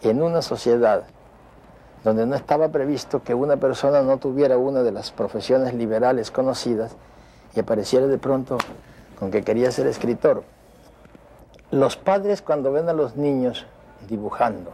[0.02, 1.06] en una sociedad
[2.04, 6.96] donde no estaba previsto que una persona no tuviera una de las profesiones liberales conocidas
[7.56, 8.60] y apareciera de pronto
[9.18, 10.44] con que quería ser escritor.
[11.72, 13.66] Los padres cuando ven a los niños
[14.08, 14.72] dibujando,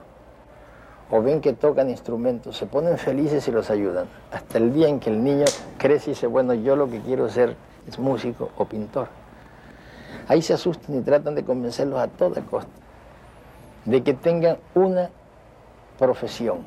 [1.12, 4.08] o ven que tocan instrumentos, se ponen felices y los ayudan.
[4.32, 5.46] Hasta el día en que el niño
[5.78, 7.56] crece y dice, bueno, yo lo que quiero ser
[7.88, 9.10] es músico o pintor.
[10.28, 12.72] Ahí se asustan y tratan de convencerlos a toda costa
[13.86, 15.10] de que tengan una
[16.00, 16.60] profesión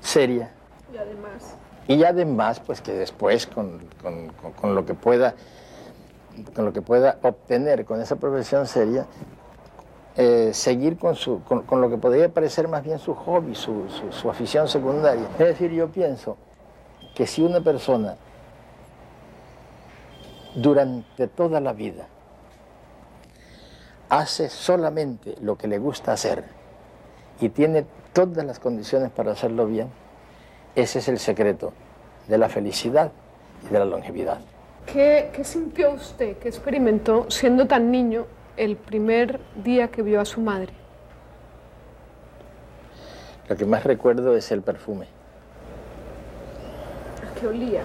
[0.00, 0.50] seria.
[0.92, 1.56] Y además.
[1.86, 5.34] Y además, pues que después con, con, con, con lo que pueda
[6.54, 9.06] con lo que pueda obtener con esa profesión seria,
[10.16, 14.12] eh, seguir con, su, con, lo que podría parecer más bien su hobby, su, su,
[14.12, 15.26] su, afición secundaria.
[15.32, 16.36] Es decir, yo pienso
[17.16, 18.16] que si una persona
[20.54, 22.06] durante toda la vida
[24.08, 26.44] hace solamente lo que le gusta hacer
[27.40, 29.88] y tiene todas las condiciones para hacerlo bien,
[30.76, 31.72] ese es el secreto
[32.28, 33.10] de la felicidad
[33.68, 34.38] y de la longevidad.
[34.86, 40.24] ¿Qué, ¿Qué, sintió usted, qué experimentó siendo tan niño el primer día que vio a
[40.24, 40.72] su madre?
[43.48, 45.06] Lo que más recuerdo es el perfume.
[47.22, 47.82] ¿A qué olía?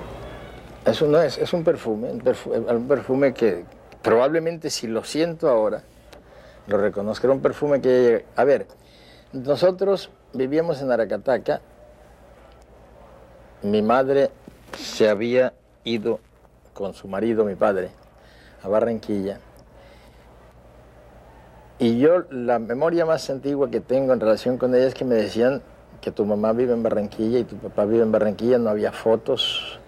[0.86, 3.66] Eso no es, es un perfume, un perfume, un perfume que
[4.02, 5.84] probablemente si lo siento ahora,
[6.68, 7.28] lo reconozco.
[7.28, 8.68] Era un perfume que, a ver,
[9.34, 11.62] nosotros vivíamos en Aracataca,
[13.62, 14.32] mi madre
[14.78, 15.54] se había
[15.84, 16.20] ido
[16.74, 17.90] con su marido, mi padre,
[18.64, 19.40] a Barranquilla.
[21.80, 25.16] Y yo la memoria más antigua que tengo en relación con ella es que me
[25.16, 25.62] decían
[26.02, 29.80] que tu mamá vive en Barranquilla y tu papá vive en Barranquilla, no había fotos,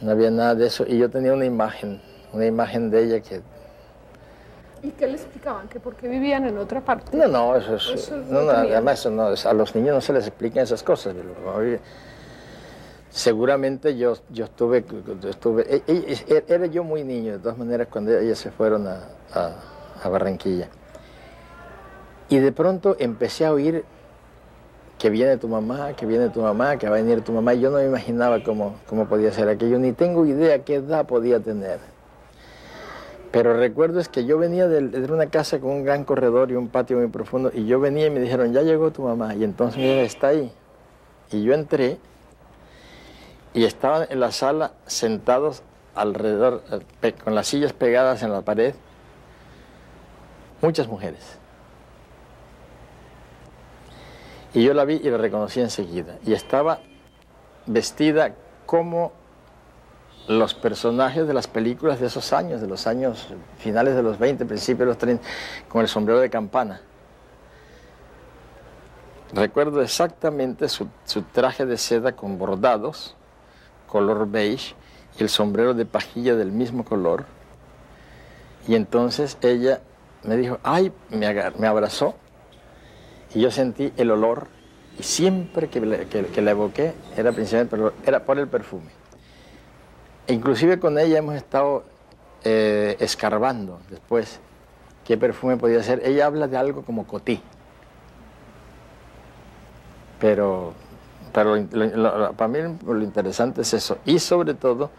[0.00, 0.84] no había nada de eso.
[0.86, 2.00] Y yo tenía una imagen,
[2.32, 3.42] una imagen de ella que...
[4.84, 5.66] ¿Y qué le explicaban?
[5.66, 7.16] ¿Que por qué vivían en otra parte?
[7.16, 7.88] No, no, eso es...
[7.88, 11.16] Eso no, no, además, eso no, a los niños no se les explican esas cosas.
[13.10, 14.84] Seguramente yo, yo estuve,
[15.28, 18.86] estuve e, e, e, era yo muy niño, de todas maneras, cuando ellas se fueron
[18.86, 19.52] a, a,
[20.02, 20.68] a Barranquilla.
[22.34, 23.84] Y de pronto empecé a oír
[24.98, 27.54] que viene tu mamá, que viene tu mamá, que va a venir tu mamá.
[27.54, 31.06] Y yo no me imaginaba cómo, cómo podía ser aquello, ni tengo idea qué edad
[31.06, 31.78] podía tener.
[33.30, 36.56] Pero recuerdo es que yo venía de, de, una casa con un gran corredor y
[36.56, 39.44] un patio muy profundo, y yo venía y me dijeron, ya llegó tu mamá, y
[39.44, 40.52] entonces me dijeron, está ahí.
[41.30, 41.98] Y yo entré,
[43.52, 45.62] y estaban en la sala sentados
[45.94, 46.64] alrededor,
[47.22, 48.74] con las sillas pegadas en la pared,
[50.60, 51.43] muchas mujeres.
[54.54, 56.16] Y yo la vi y la reconocí enseguida.
[56.24, 56.78] Y estaba
[57.66, 58.34] vestida
[58.66, 59.12] como
[60.28, 64.46] los personajes de las películas de esos años, de los años finales de los 20,
[64.46, 65.22] principios de los 30,
[65.68, 66.80] con el sombrero de campana.
[69.32, 70.88] Recuerdo exactamente su,
[71.32, 73.16] traje de seda con bordados,
[73.88, 74.76] color beige,
[75.18, 77.24] y el sombrero de pajilla del mismo color.
[78.68, 79.80] Y entonces ella
[80.22, 82.14] me dijo, ay, me, me abrazó
[83.34, 84.46] y yo sentí el olor
[84.98, 85.80] y siempre que,
[86.32, 88.90] que, la evoqué era principalmente era por el perfume.
[90.26, 91.84] E inclusive con ella hemos estado
[92.44, 94.40] eh, escarbando después
[95.04, 96.00] qué perfume podía ser.
[96.04, 97.42] Ella habla de algo como cotí.
[100.20, 100.72] Pero,
[101.32, 101.56] para
[102.48, 103.98] mí lo interesante es eso.
[104.04, 104.90] Y sobre todo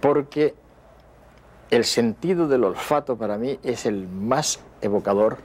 [0.00, 0.54] porque
[1.70, 5.38] el sentido del olfato para mí es el más evocador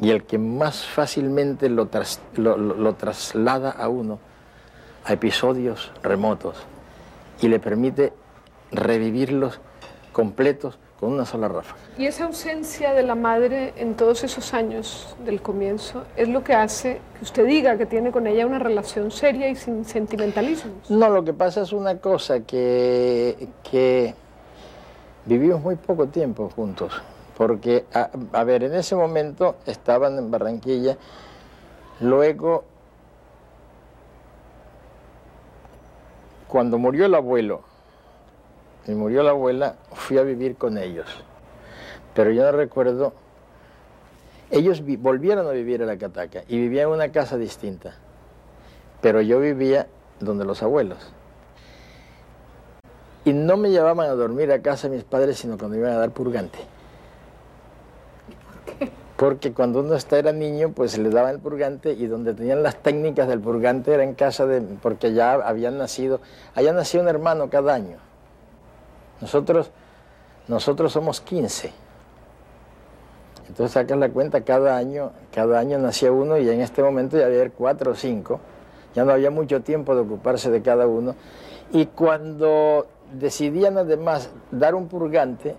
[0.00, 4.18] y el que más fácilmente lo, tras, lo, lo, traslada a uno
[5.04, 6.56] a episodios remotos
[7.40, 8.12] y le permite
[8.72, 9.60] revivirlos
[10.12, 11.80] completos con una sola ráfaga.
[11.96, 16.52] Y esa ausencia de la madre en todos esos años del comienzo es lo que
[16.52, 20.90] hace que usted diga que tiene con ella una relación seria y sin sentimentalismos.
[20.90, 24.14] No, lo que pasa es una cosa que, que
[25.24, 26.92] vivimos muy poco tiempo juntos,
[27.40, 30.98] porque, a, a, ver, en ese momento estaban en Barranquilla,
[31.98, 32.64] luego,
[36.48, 37.62] cuando murió el abuelo
[38.86, 41.06] y murió la abuela, fui a vivir con ellos,
[42.12, 43.14] pero yo no recuerdo,
[44.50, 47.94] ellos volvieron a vivir en la Cataca y vivían en una casa distinta,
[49.00, 49.86] pero yo vivía
[50.20, 51.10] donde los abuelos.
[53.24, 56.10] Y no me llevaban a dormir a casa mis padres, sino cuando iban a dar
[56.10, 56.58] purgante.
[59.20, 63.28] Porque cuando uno era niño, pues le daban el purgante y donde tenían las técnicas
[63.28, 64.62] del purgante era en casa de...
[64.62, 66.22] porque ya habían nacido,
[66.54, 67.98] había nacido un hermano cada año.
[69.20, 69.72] Nosotros,
[70.48, 71.70] nosotros somos 15.
[73.48, 77.26] Entonces sacas la cuenta, cada año, cada año nacía uno y en este momento ya
[77.26, 78.40] había cuatro o cinco.
[78.94, 81.14] Ya no había mucho tiempo de ocuparse de cada uno.
[81.72, 85.56] Y cuando decidían además dar un purgante,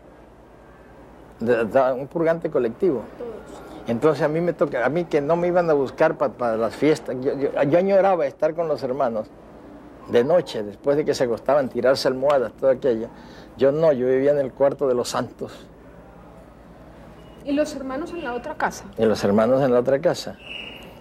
[1.42, 3.04] un purgante colectivo.
[3.88, 6.76] Entonces a mí me toca, a mí que no me iban a buscar para, las
[6.76, 9.28] fiestas, yo, yo, yo, añoraba estar con los hermanos
[10.10, 13.08] de noche, después de que se acostaban, tirarse almohadas, todo aquello.
[13.58, 15.66] Yo no, yo vivía en el cuarto de los santos.
[17.44, 18.86] ¿Y los hermanos en la otra casa?
[18.98, 20.38] Y los hermanos en la otra casa.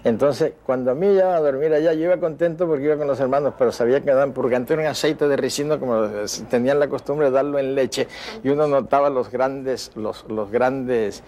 [0.03, 3.21] Entonces, cuando a mí iba a dormir allá, yo iba contento porque iba con los
[3.21, 6.07] hermanos, pero sabía que daban purgante en aceite de ricino, como
[6.49, 8.09] tenían la costumbre de darlo en leche,
[8.43, 11.23] y uno notaba los grandes, los, los grandes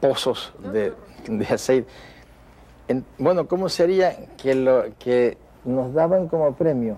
[0.00, 0.94] pozos de,
[1.28, 1.88] de aceite.
[2.88, 6.96] En, bueno, ¿cómo sería que, lo, que nos daban como premio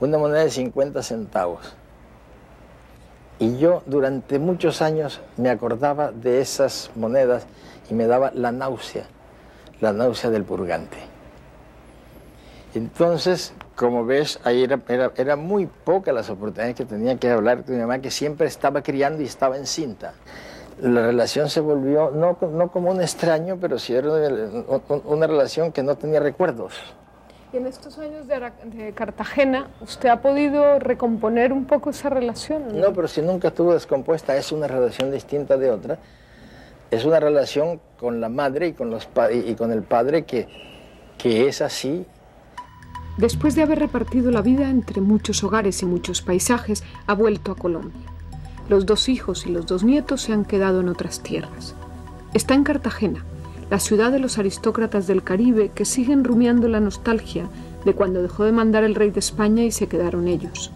[0.00, 1.74] una moneda de 50 centavos.
[3.38, 7.46] Y yo durante muchos años me acordaba de esas monedas
[7.90, 9.06] y me daba la náusea,
[9.80, 10.98] la náusea del purgante.
[12.74, 14.80] Entonces, como ves, ahí era,
[15.16, 18.82] era, muy poca las oportunidades que tenía que hablar con mi mamá, que siempre estaba
[18.82, 20.14] criando y estaba encinta.
[20.80, 24.10] La relación se volvió, no, no como un extraño, pero sí era
[25.04, 26.74] una relación que no tenía recuerdos.
[27.52, 32.78] Y en estos años de, Cartagena, ¿usted ha podido recomponer un poco esa relación?
[32.78, 32.92] ¿no?
[32.92, 35.98] pero si nunca estuvo descompuesta, es una relación distinta de otra.
[36.90, 40.48] Es una relación con la madre y con, los y con el padre que,
[41.18, 42.06] que es así.
[43.18, 47.56] Después de haber repartido la vida entre muchos hogares y muchos paisajes, ha vuelto a
[47.56, 48.00] Colombia.
[48.68, 51.74] Los dos hijos y los dos nietos se han quedado en otras tierras.
[52.32, 53.24] Está en Cartagena,
[53.70, 57.48] la ciudad de los aristócratas del Caribe que siguen rumiando la nostalgia
[57.84, 60.70] de cuando dejó de mandar el rey de España y se quedaron ellos.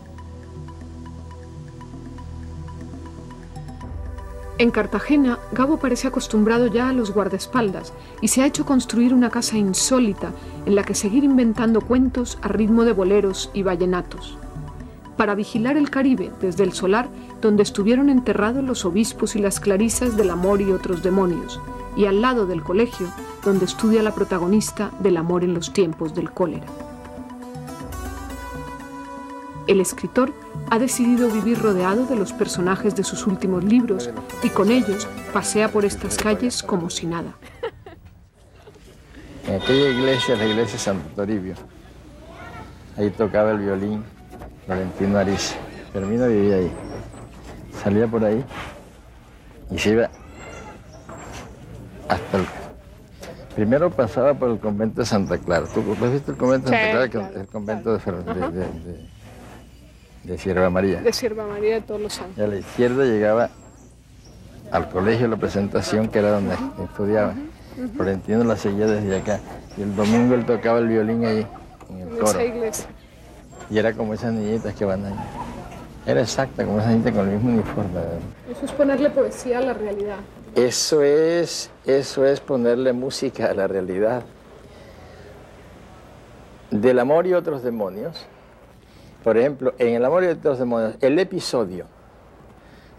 [4.58, 9.30] En Cartagena, Gabo parece acostumbrado ya a los guardaespaldas y se ha hecho construir una
[9.30, 10.32] casa insólita
[10.66, 14.36] en la que seguir inventando cuentos a ritmo de boleros y vallenatos.
[15.16, 17.08] Para vigilar el Caribe desde el solar
[17.40, 21.58] donde estuvieron enterrados los obispos y las clarisas del amor y otros demonios,
[21.96, 23.08] y al lado del colegio
[23.44, 26.66] donde estudia la protagonista del amor en los tiempos del cólera.
[29.66, 30.32] El escritor
[30.72, 34.08] ha decidido vivir rodeado de los personajes de sus últimos libros
[34.42, 37.34] y con ellos pasea por estas calles como si nada.
[39.46, 41.56] En aquella iglesia, la iglesia de Santo Toribio,
[42.96, 44.02] ahí tocaba el violín
[44.66, 45.54] Valentino Ariz.
[45.92, 46.72] Termino vivía ahí.
[47.84, 48.42] Salía por ahí
[49.70, 50.08] y se iba
[52.08, 52.46] hasta el...
[53.54, 55.66] Primero pasaba por el convento de Santa Clara.
[55.66, 57.30] ¿Tú has visto el convento de Santa Clara?
[57.42, 59.21] el convento de, de,
[60.38, 61.00] Sierva María.
[61.00, 62.38] De Sierva María de todos los santos.
[62.38, 63.50] Y a la izquierda llegaba
[64.70, 66.54] al colegio la presentación, que era donde
[66.84, 67.34] estudiaba.
[67.96, 69.40] Florentino la seguía desde acá.
[69.76, 71.46] Y el domingo él tocaba el violín ahí,
[71.90, 72.38] en el coro.
[73.70, 75.14] Y era como esas niñitas que van ahí.
[76.04, 78.00] Era exacta, como esa niñita con el mismo uniforme.
[78.50, 80.18] Eso es ponerle poesía a la realidad.
[80.54, 84.22] Eso es, eso es ponerle música a la realidad.
[86.70, 88.26] Del amor y otros demonios,
[89.22, 91.86] por ejemplo, en El amor y otros demonios, el episodio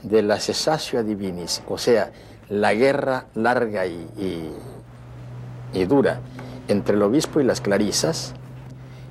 [0.01, 2.11] de la cesatio divinis, o sea,
[2.49, 4.07] la guerra larga y,
[5.73, 6.19] y, dura
[6.67, 8.33] entre el obispo y las clarisas,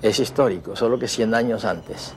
[0.01, 2.15] es histórico, solo que 100 años antes.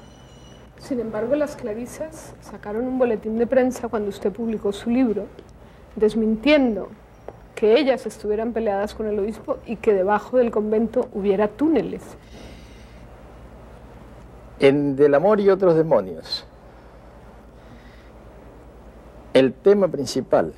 [0.80, 5.26] Sin embargo, las clarisas sacaron un boletín de prensa cuando usted publicó su libro
[5.96, 6.90] desmintiendo
[7.56, 12.02] que ellas estuvieran peleadas con el obispo y que debajo del convento hubiera túneles.
[14.60, 16.46] En Del amor y otros demonios,
[19.34, 20.54] el tema principal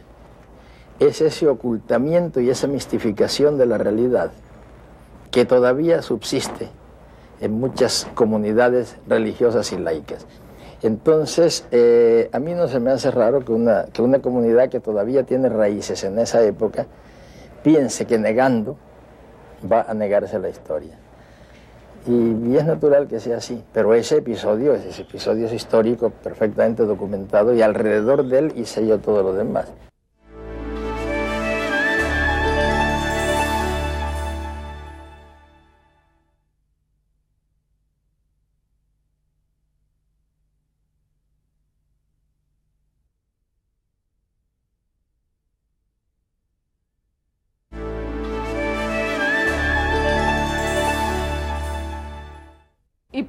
[1.00, 4.32] es ese ocultamiento y esa mistificación de la realidad
[5.32, 6.70] que todavía subsiste
[7.42, 10.28] en muchas comunidades religiosas y laicas.
[10.84, 14.80] Entonces, eh, a mí no se me hace raro que una, que una comunidad que
[14.80, 16.86] todavía tiene raíces en esa época
[17.64, 18.78] piense que negando
[19.70, 21.00] va a negarse la historia.
[22.08, 27.54] Y, es natural que sea así, pero ese episodio, ese episodio es histórico, perfectamente documentado,
[27.54, 29.74] y alrededor de él hice yo todo lo demás.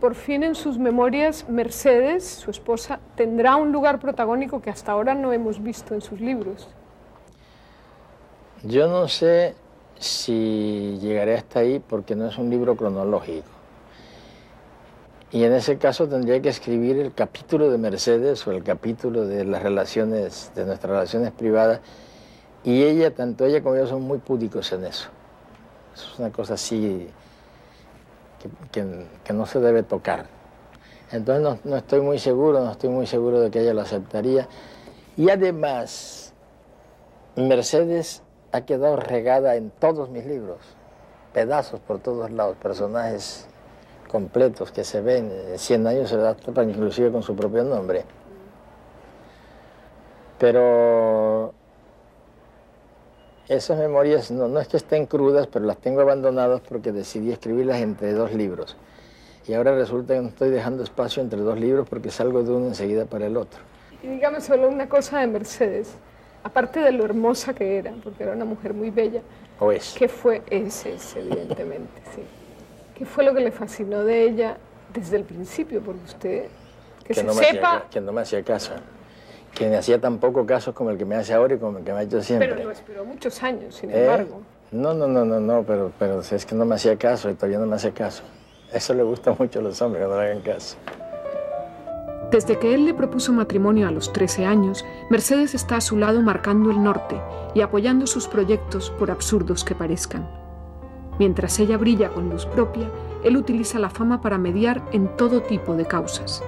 [0.01, 5.15] Por fin en sus memorias Mercedes, su esposa, tendrá un lugar protagónico que hasta ahora
[5.15, 6.69] no hemos visto en sus libros.
[8.63, 9.55] Yo no sé
[9.99, 13.49] si llegaré hasta ahí porque no es un libro cronológico.
[15.31, 19.45] Y en ese caso tendría que escribir el capítulo de Mercedes o el capítulo de
[19.45, 21.81] las relaciones, de nuestras relaciones privadas.
[22.65, 25.11] Y ella, tanto ella como yo, son muy púdicos en eso.
[25.95, 27.09] Es una cosa así
[28.39, 30.27] que, no se debe tocar.
[31.11, 34.49] Entonces no, estoy muy seguro, no estoy muy seguro de que ella lo aceptaría.
[35.17, 36.33] Y además,
[37.37, 38.23] Mercedes
[38.53, 40.59] ha quedado regada en todos mis libros,
[41.33, 43.47] pedazos por todos lados, personajes
[44.11, 48.05] completos que se ven, 100 años se tapan inclusive con su propio nombre.
[50.39, 51.53] Pero
[53.49, 57.81] esas memorias no, no es que estén crudas, pero las tengo abandonadas porque decidí escribirlas
[57.81, 58.77] entre dos libros.
[59.47, 62.67] y ahora resulta que no estoy dejando espacio entre dos libros porque salgo de uno
[62.67, 63.61] enseguida para el otro.
[64.03, 65.95] Y dígame solo una cosa de Mercedes,
[66.45, 69.23] aparte de lo hermosa que era, porque era una mujer muy bella.
[69.59, 69.95] ¿O es?
[69.97, 70.43] ¿Qué fue?
[70.51, 72.23] ese, evidentemente, sí.
[72.95, 74.59] ¿Qué fue lo que le fascinó de ella
[74.93, 75.81] desde el principio?
[75.81, 76.47] Porque usted,
[77.05, 77.87] que, se no sepa...
[77.91, 78.73] que no me hacía caso.
[79.55, 81.85] Que me hacía tan poco caso como el que me hace ahora y como el
[81.85, 82.49] que me ha hecho siempre.
[82.49, 84.03] Pero lo esperó muchos años, sin ¿Eh?
[84.03, 84.41] embargo.
[84.71, 87.59] No, no, no, no, no, pero, pero es que no me hacía caso y todavía
[87.59, 88.23] no me hace caso.
[88.73, 90.77] Eso le gusta mucho a los hombres, que no le hagan caso.
[92.31, 96.21] Desde que él le propuso matrimonio a los 13 años, Mercedes está a su lado
[96.21, 97.19] marcando el norte
[97.55, 100.29] y apoyando sus proyectos por absurdos que parezcan.
[101.19, 102.91] Mientras ella brilla con luz propia,
[103.25, 106.43] él utiliza la fama para mediar en todo tipo de causas.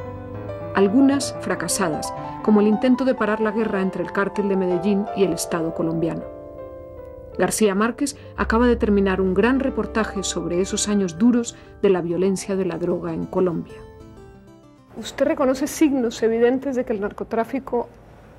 [0.75, 2.13] Algunas fracasadas,
[2.43, 5.75] como el intento de parar la guerra entre el cártel de Medellín y el Estado
[5.75, 6.23] colombiano.
[7.39, 12.57] García Márquez acaba de terminar un gran reportaje sobre esos años duros de la violencia
[12.57, 13.77] de la droga en Colombia.
[14.97, 17.89] ¿Usted reconoce signos evidentes de que el narcotráfico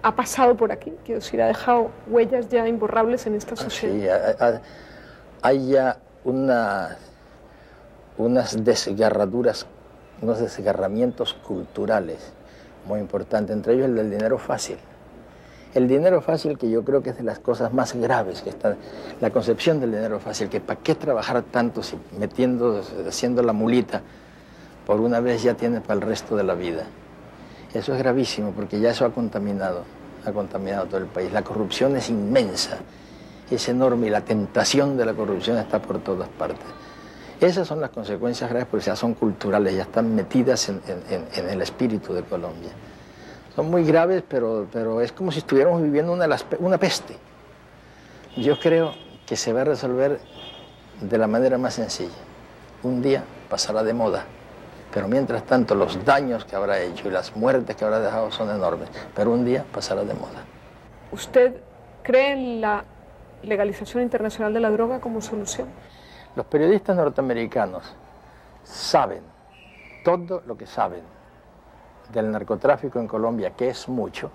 [0.03, 0.93] ha pasado por aquí?
[1.03, 4.61] Quiero decir, ha dejado huellas ya imborrables en esta ah, sociedad.
[4.61, 4.69] Sí,
[5.41, 6.97] hay ya una,
[8.17, 9.65] unas desgarraduras,
[10.21, 12.31] unos desgarramientos culturales
[12.85, 14.77] muy importantes, entre ellos el del dinero fácil.
[15.73, 18.75] El dinero fácil, que yo creo que es de las cosas más graves que está,
[19.21, 24.01] la concepción del dinero fácil, que para qué trabajar tanto si metiendo, haciendo la mulita,
[24.85, 26.83] por una vez ya tiene para el resto de la vida.
[27.73, 29.83] Eso es gravísimo porque ya eso ha contaminado,
[30.25, 31.31] ha contaminado todo el país.
[31.31, 32.79] La corrupción es inmensa,
[33.49, 36.65] es enorme y la tentación de la corrupción está por todas partes.
[37.41, 42.13] Esas son las consecuencias graves porque ya son culturales, ya están metidas en el espíritu
[42.13, 42.71] de Colombia
[43.55, 46.27] son muy graves, pero, pero es como si estuviéramos viviendo una,
[46.59, 47.15] una peste.
[48.37, 48.93] Yo creo
[49.25, 50.19] que se va a resolver
[51.01, 52.11] de la manera más sencilla.
[52.83, 54.23] Un día pasará de moda,
[54.93, 58.49] pero mientras tanto los daños que habrá hecho y las muertes que habrá dejado son
[58.49, 60.43] enormes, pero un día pasará de moda.
[61.11, 61.55] ¿Usted
[62.03, 62.85] cree en la
[63.43, 65.67] legalización internacional de la droga como solución?
[66.35, 67.83] Los periodistas norteamericanos
[68.63, 69.21] saben
[70.03, 71.01] todo lo que saben
[72.13, 74.31] del narcotráfico en Colombia, que es mucho,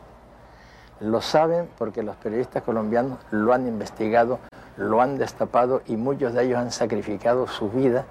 [1.01, 4.39] lo saben porque los periodistas colombianos lo han investigado,
[4.77, 8.05] lo han destapado y muchos de ellos han sacrificado su vida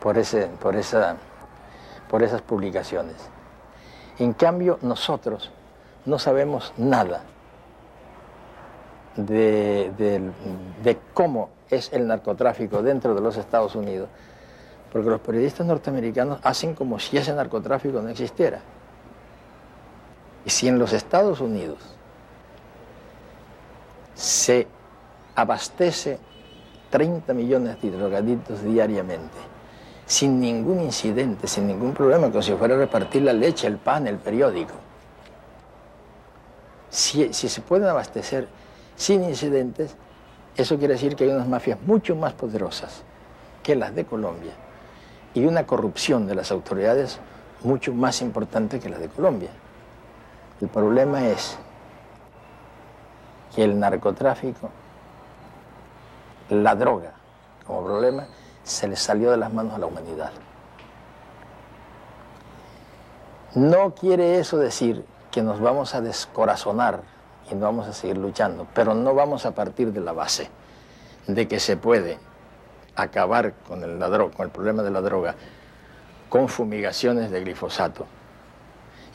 [0.00, 1.16] por, ese, por, esa,
[2.08, 3.16] por esas publicaciones.
[4.18, 5.52] En cambio, nosotros
[6.06, 7.22] no sabemos nada
[9.26, 9.90] de,
[10.82, 14.08] de, cómo es el narcotráfico dentro de los Estados Unidos,
[14.92, 18.60] porque los periodistas norteamericanos hacen como si ese narcotráfico no existiera.
[20.44, 21.78] Y si en los Estados Unidos
[24.14, 24.66] se
[25.34, 26.18] abastece
[26.90, 29.36] 30 millones de drogadictos diariamente,
[30.06, 34.06] sin ningún incidente, sin ningún problema, como si fuera a repartir la leche, el pan,
[34.06, 34.74] el periódico.
[36.88, 38.48] Si, si se pueden abastecer
[38.98, 39.96] sin incidentes,
[40.56, 43.02] eso quiere decir que hay unas mafias mucho más poderosas
[43.62, 44.52] que las de Colombia
[45.32, 47.20] y una corrupción de las autoridades
[47.62, 49.50] mucho más importante que la de Colombia.
[50.60, 51.56] El problema es
[53.54, 54.68] que el narcotráfico,
[56.50, 57.12] la droga
[57.64, 58.26] como problema,
[58.64, 60.32] se le salió de las manos a la humanidad.
[63.54, 67.02] No quiere eso decir que nos vamos a descorazonar
[67.50, 70.48] y no vamos a seguir luchando, pero no vamos a partir de la base
[71.26, 72.18] de que se puede
[72.96, 75.34] acabar con el, con el problema de la droga
[76.28, 78.06] con fumigaciones de glifosato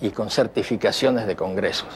[0.01, 1.89] y con certificaciones de congresos,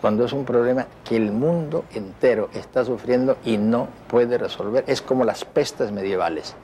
[0.00, 4.84] cuando es un problema que el mundo entero está sufriendo y no puede resolver.
[4.86, 6.54] Es como las pestes medievales,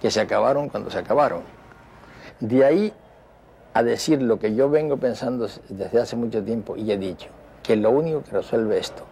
[0.00, 1.42] que se acabaron cuando se acabaron.
[2.40, 2.92] De ahí
[3.72, 7.28] a decir lo que yo vengo pensando desde hace mucho tiempo y he dicho,
[7.64, 9.02] que lo único que resuelve esto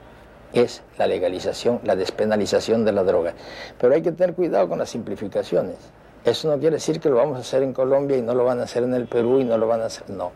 [0.53, 3.32] es la legalización, la despenalización de la droga.
[3.80, 5.76] Pero hay que tener cuidado con las simplificaciones.
[6.24, 8.61] Eso no quiere decir que lo vamos a hacer en Colombia y no lo van
[8.61, 10.09] a hacer en el Perú y no lo van a hacer.
[10.11, 10.30] No.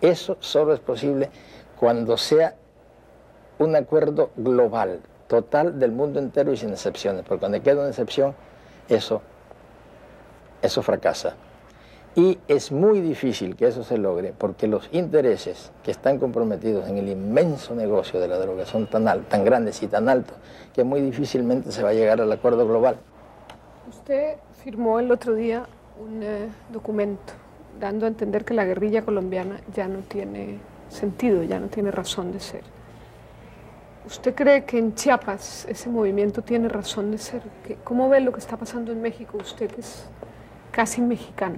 [0.00, 1.30] Eso solo es posible
[1.80, 2.54] cuando sea
[3.58, 7.24] un acuerdo global, total del mundo entero y sin excepciones.
[7.26, 8.34] Porque cuando queda una excepción,
[8.88, 9.22] eso,
[10.62, 11.34] eso fracasa.
[12.16, 16.96] Y es muy difícil que eso se logre porque los intereses que están comprometidos en
[16.96, 20.34] el inmenso negocio de la droga son tan, tan grandes y tan altos
[20.72, 22.96] que muy difícilmente se va a llegar al acuerdo global.
[23.86, 25.66] Usted firmó el otro día
[26.00, 27.34] un eh, documento
[27.78, 30.58] dando a entender que la guerrilla colombiana ya no tiene
[30.88, 32.62] sentido, ya no tiene razón de ser.
[34.06, 37.42] ¿Usted cree que en Chiapas ese movimiento tiene razón de ser?
[37.84, 40.06] ¿Cómo ve lo que está pasando en México usted que es
[40.70, 41.56] casi mexicano?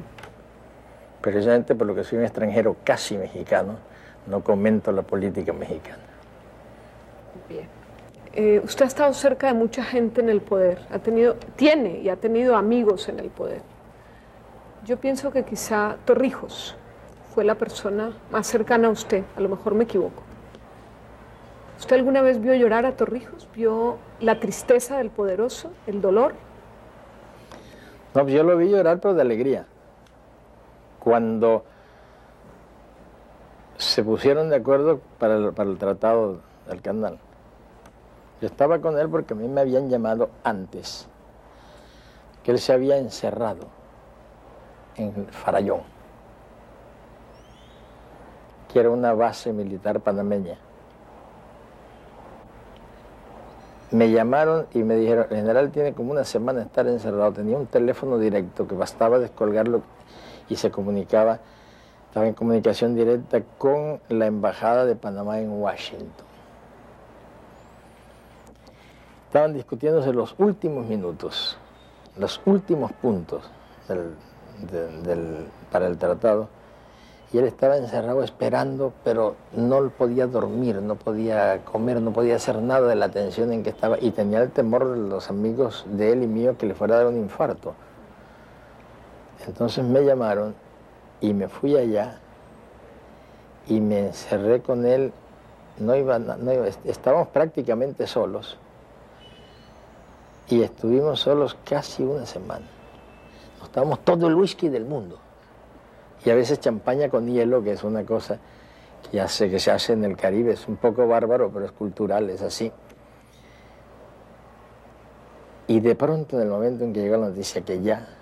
[1.20, 3.76] Precisamente por lo que soy un extranjero casi mexicano,
[4.26, 6.02] no comento la política mexicana.
[7.48, 7.66] Bien.
[8.34, 12.08] Eh, usted ha estado cerca de mucha gente en el poder, ha tenido, tiene y
[12.08, 13.62] ha tenido amigos en el poder.
[14.84, 16.76] Yo pienso que quizá Torrijos
[17.34, 20.22] fue la persona más cercana a usted, a lo mejor me equivoco.
[21.78, 23.48] ¿Usted alguna vez vio llorar a Torrijos?
[23.54, 26.34] ¿Vio la tristeza del poderoso, el dolor?
[28.14, 29.66] No, pues yo lo vi llorar, pero de alegría.
[31.08, 31.64] Cuando
[33.78, 37.18] se pusieron de acuerdo para el, tratado del canal.
[38.42, 41.08] Yo estaba con él porque a mí me habían llamado antes,
[42.42, 43.68] que él se había encerrado
[44.96, 45.80] en Farallón,
[48.70, 50.58] que era una base militar panameña.
[53.92, 57.56] Me llamaron y me dijeron, el general tiene como una semana de estar encerrado, tenía
[57.56, 59.80] un teléfono directo que bastaba descolgarlo
[60.48, 61.40] y se comunicaba,
[62.08, 66.26] estaba en comunicación directa con la Embajada de Panamá en Washington.
[69.26, 71.58] Estaban discutiéndose los últimos minutos,
[72.16, 73.50] los últimos puntos
[75.70, 76.48] para el tratado,
[77.30, 82.62] y él estaba encerrado esperando, pero no podía dormir, no podía comer, no podía hacer
[82.62, 86.12] nada de la tensión en que estaba, y tenía el temor de los amigos de
[86.12, 87.74] él y mío que le fuera a dar un infarto.
[89.46, 90.54] Entonces me llamaron
[91.20, 92.18] y me fui allá
[93.66, 95.12] y me encerré con él,
[95.78, 96.50] no iba, no
[96.84, 98.58] estábamos prácticamente solos
[100.48, 102.66] y estuvimos solos casi una semana.
[103.60, 105.18] Nos tomamos todo el whisky del mundo
[106.24, 108.38] y a veces champaña con hielo, que es una cosa
[109.02, 112.28] que ya que se hace en el Caribe, es un poco bárbaro, pero es cultural,
[112.30, 112.72] es así.
[115.68, 118.17] Y de pronto, en el momento en que llegó la noticia que ya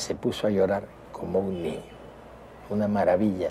[0.00, 1.82] se puso a llorar como un niño.
[2.70, 3.50] Una maravilla.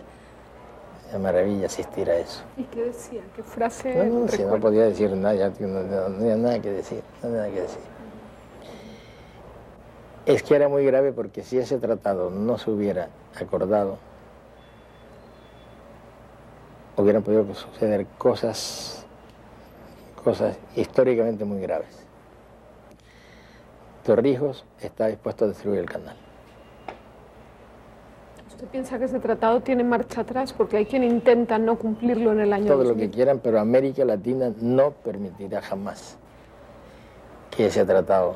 [1.09, 2.43] Una maravilla asistir a eso.
[2.57, 3.21] ¿Y qué decía?
[3.35, 3.95] ¿Qué frase?
[3.95, 7.03] No, no, si no podía decir nada, ya no, no, no, había nada que decir,
[7.21, 7.81] no había nada que decir.
[10.25, 13.97] Es que era muy grave porque si ese tratado no se hubiera acordado,
[16.97, 19.05] hubieran podido suceder cosas,
[20.23, 22.05] cosas históricamente muy graves.
[24.03, 26.15] Torrijos está dispuesto a destruir el canal.
[28.59, 30.51] ¿Usted piensa que ese tratado tiene marcha atrás?
[30.51, 34.03] Porque hay quien intenta no cumplirlo en el año Todo lo que quieran, pero América
[34.03, 36.17] Latina no permitirá jamás
[37.51, 38.35] que ese tratado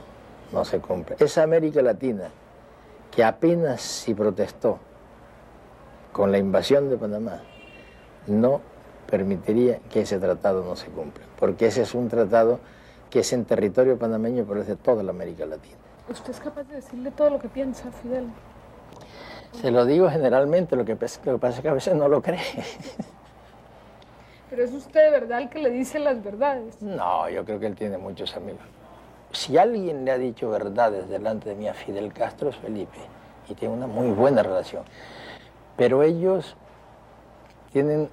[0.54, 1.18] no se cumpla.
[1.20, 2.30] Esa América Latina
[3.12, 4.80] que apenas si protestó
[6.14, 7.42] con la invasión de Panamá,
[8.26, 8.62] no
[9.12, 12.62] permitiría que ese tratado no se cumpla, porque ese es un tratado
[13.10, 15.76] que es en territorio panameño, pero es de toda la América Latina.
[16.10, 18.28] ¿Usted es capaz de decirle todo lo que piensa, Fidel?
[19.60, 22.22] Se lo digo generalmente, lo que, lo que pasa es que a veces no lo
[22.22, 22.40] cree.
[24.50, 26.82] ¿Pero es usted de verdad el que le dice las verdades?
[26.82, 28.62] No, yo creo que él tiene muchos amigos.
[29.32, 33.00] Si alguien le ha dicho verdades delante de mí a Fidel Castro es Felipe,
[33.50, 34.84] y tiene una muy buena relación.
[35.76, 36.56] Pero ellos
[37.72, 38.10] tienen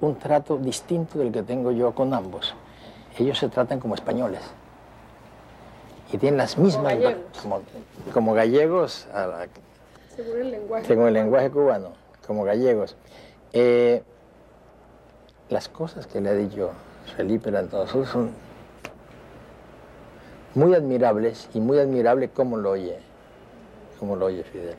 [0.00, 2.54] un trato distinto del que tengo yo con ambos.
[3.18, 4.42] Ellos se tratan como españoles
[6.12, 7.62] y tienen las mismas como gallegos, como,
[8.14, 9.48] como gallegos a la,
[10.18, 11.92] según el lenguaje, según el lenguaje cubano,
[12.26, 12.96] como gallegos.
[13.52, 14.02] Eh,
[15.48, 16.70] las cosas que le ha dicho
[17.16, 18.32] Felipe Lantoso son
[20.54, 22.98] muy admirables y muy admirable cómo lo oye,
[24.00, 24.74] cómo lo oye Fidel.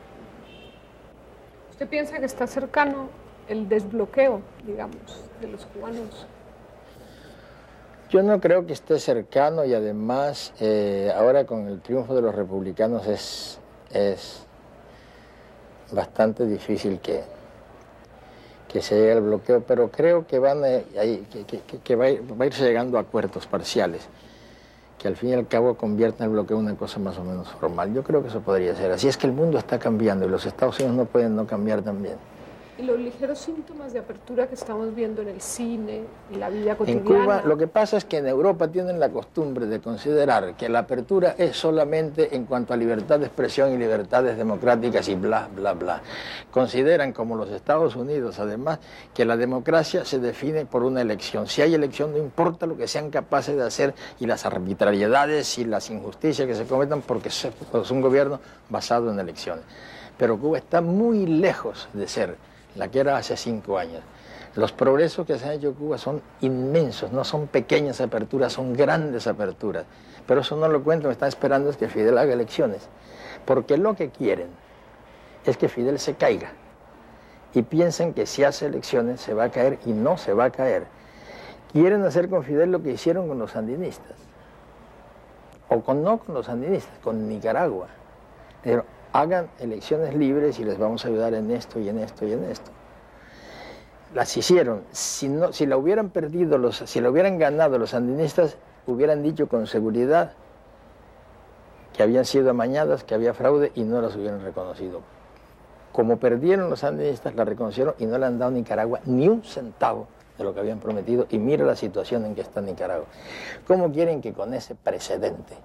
[1.72, 3.08] ¿Usted piensa que está cercano
[3.48, 6.28] el desbloqueo, digamos, de los cubanos?
[8.10, 12.36] Yo no creo que esté cercano y además eh, ahora con el triunfo de los
[12.36, 13.60] republicanos es,
[13.92, 14.49] es
[15.92, 17.22] bastante difícil que,
[18.68, 22.36] que se llegue al bloqueo, pero creo que, van a, que, que, que va, a
[22.36, 24.08] va, a irse llegando a acuerdos parciales
[25.00, 27.48] que al fin y al cabo conviertan el bloqueo en una cosa más o menos
[27.54, 27.94] formal.
[27.94, 28.92] Yo creo que eso podría ser.
[28.92, 31.82] Así es que el mundo está cambiando y los Estados Unidos no pueden no cambiar
[31.82, 32.18] también.
[32.80, 36.78] Y los ligeros síntomas de apertura que estamos viendo en el cine, en la vida
[36.78, 37.10] cotidiana.
[37.10, 40.70] En Cuba, lo que pasa es que en Europa tienen la costumbre de considerar que
[40.70, 45.50] la apertura es solamente en cuanto a libertad de expresión y libertades democráticas y bla,
[45.54, 46.02] bla, bla.
[46.52, 48.80] Consideran, como los Estados Unidos, además,
[49.14, 51.48] que la democracia se define por una elección.
[51.48, 55.66] Si hay elección, no importa lo que sean capaces de hacer y las arbitrariedades y
[55.66, 59.66] las injusticias que se cometan, porque es un gobierno basado en elecciones.
[60.18, 64.02] Pero Cuba está muy lejos de ser la que era hace cinco años.
[64.56, 68.74] Los progresos que se han hecho en Cuba son inmensos, no son pequeñas aperturas, son
[68.74, 69.86] grandes aperturas.
[70.26, 72.88] Pero eso no lo cuento, me están esperando es que Fidel haga elecciones.
[73.46, 74.50] Porque lo que quieren
[75.46, 76.52] es que Fidel se caiga.
[77.54, 80.50] Y piensan que si hace elecciones se va a caer y no se va a
[80.52, 80.86] caer.
[81.72, 84.18] Quieren hacer con Fidel lo que hicieron con los sandinistas.
[85.70, 87.88] O con no con los sandinistas, con Nicaragua.
[88.64, 92.34] Pero hagan elecciones libres y les vamos a ayudar en esto y en esto y
[92.34, 92.72] en esto.
[94.14, 94.84] Las hicieron.
[94.92, 98.58] Si, no, si la hubieran perdido, los, si la hubieran ganado los sandinistas,
[98.88, 100.34] hubieran dicho con seguridad
[101.94, 105.02] que habían sido amañadas, que había fraude y no las hubieran reconocido.
[105.92, 109.44] Como perdieron los sandinistas, la reconocieron y no le han dado a Nicaragua ni un
[109.44, 110.08] centavo
[110.38, 111.28] de lo que habían prometido.
[111.30, 113.08] Y mira la situación en que está Nicaragua.
[113.68, 115.56] ¿Cómo quieren que con ese precedente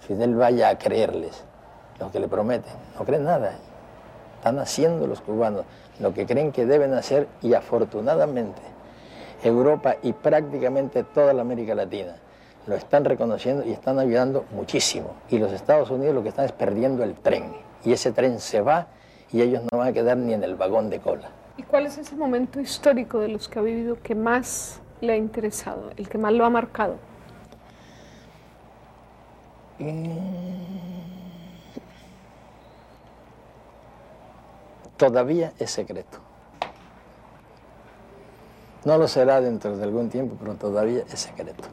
[0.00, 1.44] Fidel vaya a creerles
[1.98, 2.72] lo que le prometen?
[2.98, 3.52] No creen nada.
[4.38, 5.64] Están haciendo los cubanos
[6.00, 8.60] lo que creen que deben hacer y afortunadamente
[9.42, 12.16] Europa y prácticamente toda la América Latina
[12.66, 15.14] lo están reconociendo y están ayudando muchísimo.
[15.28, 17.52] Y los Estados Unidos lo que están es perdiendo el tren.
[17.84, 18.86] Y ese tren se va
[19.30, 21.28] y ellos no van a quedar ni en el vagón de cola.
[21.56, 25.16] ¿Y cuál es ese momento histórico de los que ha vivido que más le ha
[25.16, 26.96] interesado, el que más lo ha marcado?
[34.96, 36.18] Todavía es secreto.
[38.84, 41.64] No lo será dentro de algún tiempo, pero todavía es secreto.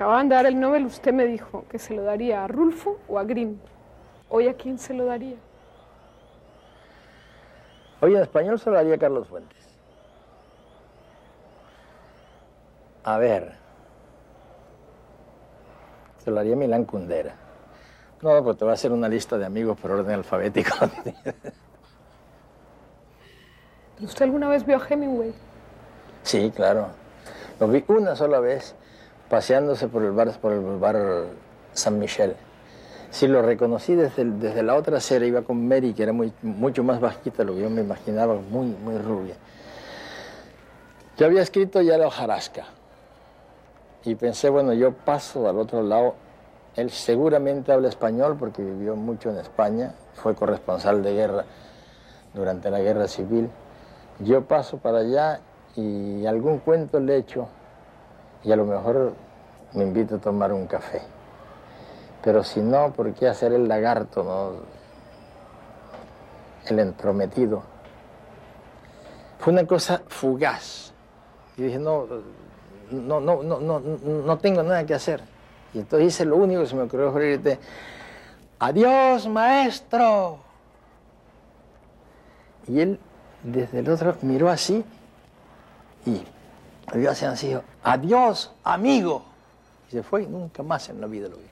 [0.00, 3.18] Acababan de dar el Nobel, usted me dijo que se lo daría a Rulfo o
[3.18, 3.58] a Grimm.
[4.30, 5.36] ¿Hoy a quién se lo daría?
[8.00, 9.58] Hoy en español se lo daría a Carlos Fuentes.
[13.04, 13.52] A ver.
[16.24, 17.34] Se lo daría a Milán Kundera.
[18.22, 20.74] No, pues te voy a hacer una lista de amigos por orden alfabético.
[24.00, 25.34] ¿Usted alguna vez vio a Hemingway?
[26.22, 26.88] Sí, claro.
[27.58, 28.74] Lo vi una sola vez
[29.30, 31.26] paseándose por el bar, por el bar
[31.72, 32.34] San Michel.
[33.10, 36.84] Sí, lo reconocí desde, desde la otra serie, iba con Mary, que era muy, mucho
[36.84, 39.36] más bajita, lo que yo me imaginaba, muy, muy rubia.
[41.16, 42.66] Yo había escrito ya la hojarasca
[44.04, 46.14] y pensé, bueno, yo paso al otro lado.
[46.76, 51.44] Él seguramente habla español porque vivió mucho en España, fue corresponsal de guerra
[52.32, 53.50] durante la guerra civil.
[54.20, 55.40] Yo paso para allá
[55.76, 57.48] y algún cuento le echo
[58.44, 59.12] y a lo mejor
[59.74, 61.02] me invito a tomar un café.
[62.22, 64.52] Pero si no, ¿por qué hacer el lagarto, no?
[66.68, 67.62] El entrometido.
[69.38, 70.92] Fue una cosa fugaz.
[71.56, 72.06] Y dije, no,
[72.90, 75.22] no, no, no, no, no tengo nada que hacer.
[75.72, 77.58] Y entonces hice lo único que se me ocurrió fue
[78.58, 80.38] adiós, maestro.
[82.66, 83.00] Y él
[83.42, 84.84] desde el otro miró así
[86.04, 86.22] y
[87.08, 89.22] así, adiós, amigo.
[89.88, 91.44] Y se fue y nunca más en la vida lo vi.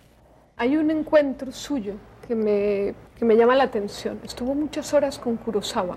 [0.56, 1.94] Hay un encuentro suyo
[2.26, 4.20] que me, que me llama la atención.
[4.24, 5.96] Estuvo muchas horas con Kurosawa,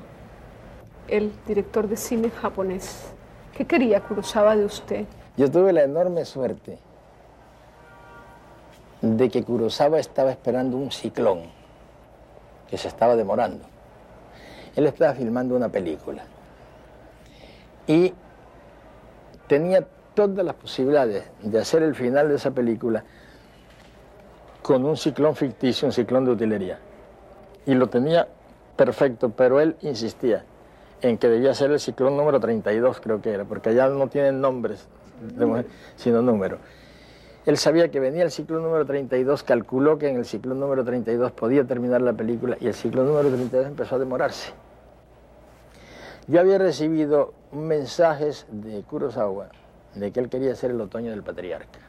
[1.08, 3.12] el director de cine japonés.
[3.56, 5.06] ¿Qué quería Kurosawa de usted?
[5.38, 6.78] Yo tuve la enorme suerte
[9.02, 11.42] de que Kurosawa estaba esperando un ciclón
[12.70, 13.66] que se estaba demorando.
[14.76, 16.24] Él estaba filmando una película.
[17.88, 18.14] Y
[19.52, 23.04] tenía todas las posibilidades de hacer el final de esa película
[24.62, 26.80] con un ciclón ficticio, un ciclón de utilería.
[27.66, 28.30] Y lo tenía
[28.78, 30.46] perfecto, pero él insistía
[31.02, 34.40] en que debía ser el ciclón número 32, creo que era, porque allá no tienen
[34.40, 34.88] nombres,
[35.98, 36.60] sino números.
[37.46, 41.34] Él sabía que venía el ciclón número 32, calculó que en el ciclón número 32
[41.34, 44.54] podía terminar la película y el ciclón número 32 empezó a demorarse.
[46.28, 49.50] Yo había recibido mensajes de Kurosawa
[49.96, 51.80] de que él quería ser el otoño del patriarca.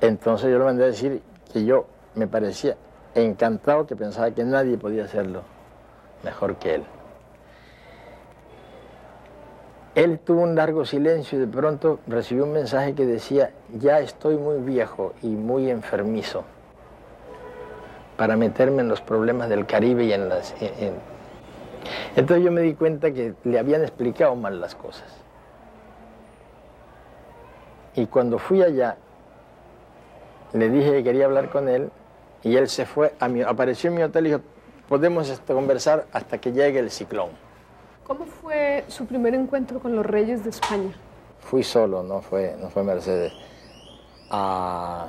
[0.00, 1.22] Entonces yo le mandé a decir
[1.52, 2.76] que yo me parecía
[3.14, 5.42] encantado, que pensaba que nadie podía hacerlo
[6.24, 6.84] mejor que él.
[9.94, 14.36] Él tuvo un largo silencio y de pronto recibió un mensaje que decía, ya estoy
[14.36, 16.44] muy viejo y muy enfermizo
[18.22, 20.54] para meterme en los problemas del Caribe y en las...
[22.14, 25.12] Entonces yo me di cuenta que le habían explicado mal las cosas.
[27.96, 28.96] Y cuando fui allá,
[30.52, 31.90] le dije que quería hablar con él
[32.44, 34.42] Y él se fue, a mi, apareció en mi hotel y dijo,
[34.88, 37.30] podemos este, conversar hasta que llegue el ciclón.
[38.06, 40.92] ¿Cómo fue su primer encuentro con los reyes de España?
[41.40, 43.32] Fui solo, no fue, no fue Mercedes.
[44.30, 45.08] A,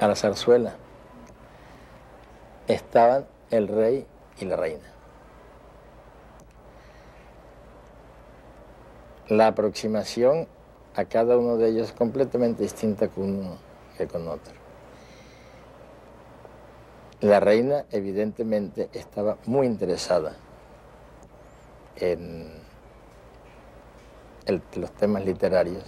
[0.00, 0.74] a la zarzuela
[2.68, 4.06] estaban el rey
[4.38, 4.92] y la reina.
[9.28, 10.46] La aproximación
[10.94, 13.58] a cada uno de ellos es completamente distinta con uno
[13.98, 14.54] que con otro.
[17.20, 20.36] La reina evidentemente estaba muy interesada
[21.96, 22.50] en
[24.76, 25.82] los temas literarios.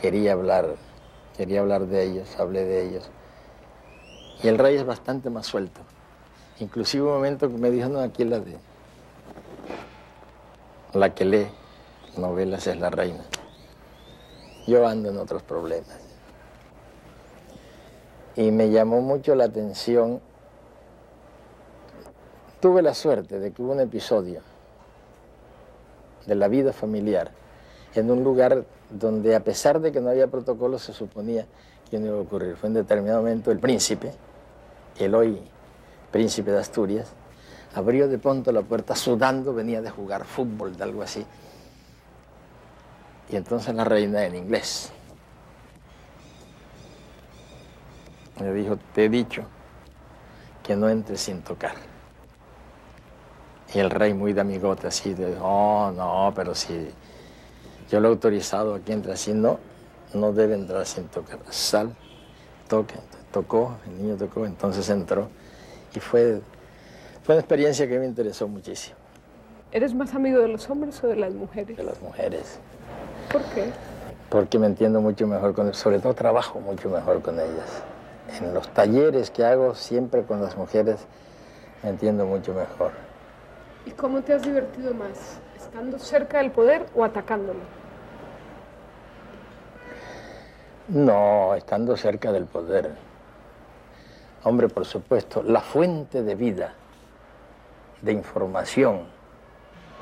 [0.00, 0.76] Quería hablar,
[1.36, 3.10] quería hablar de ellos, hablé de ellos.
[4.42, 5.80] Y el rey es bastante más suelto.
[6.58, 8.56] Inclusive un momento que me dijo, no, aquí la de...
[10.92, 11.46] La que lee
[12.16, 13.24] novelas es la reina.
[14.66, 15.98] Yo ando en otros problemas.
[18.36, 20.20] Y me llamó mucho la atención.
[22.60, 24.40] Tuve la suerte de que hubo un episodio
[26.26, 27.32] de la vida familiar
[27.94, 31.46] en un lugar donde a pesar de que no había protocolo se suponía
[31.90, 32.56] que no iba a ocurrir.
[32.56, 34.12] Fue en determinado momento el príncipe,
[34.98, 35.40] el hoy
[36.10, 37.12] príncipe de Asturias,
[37.74, 41.24] abrió de pronto la puerta sudando, venía de jugar fútbol, de algo así.
[43.30, 44.92] Y entonces la reina en inglés
[48.40, 49.44] me dijo, te he dicho
[50.62, 51.74] que no entres sin tocar.
[53.74, 56.90] Y el rey muy de amigote así, oh, no, pero si
[57.90, 59.58] yo lo he autorizado aquí entra así, no,
[60.12, 61.38] no debe entrar sin tocar.
[61.50, 61.94] Sal,
[62.68, 62.94] toque,
[63.32, 65.28] tocó, el niño tocó, entonces entró.
[65.94, 66.40] Y fue,
[67.24, 68.96] fue una experiencia que me interesó muchísimo.
[69.72, 71.76] ¿Eres más amigo de los hombres o de las mujeres?
[71.76, 72.58] De las mujeres.
[73.32, 73.70] ¿Por qué?
[74.28, 77.82] Porque me entiendo mucho mejor con ellas, sobre todo trabajo mucho mejor con ellas.
[78.40, 81.06] En los talleres que hago siempre con las mujeres
[81.82, 82.92] me entiendo mucho mejor.
[83.84, 85.40] ¿Y cómo te has divertido más?
[85.56, 87.60] ¿Estando cerca del poder o atacándolo?
[90.88, 92.90] No, estando cerca del poder.
[94.44, 96.74] Hombre, por supuesto, la fuente de vida,
[98.00, 99.02] de información,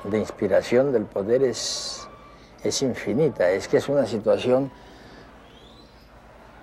[0.04, 2.08] de inspiración del poder es,
[2.64, 3.50] es infinita.
[3.50, 4.70] Es que es una situación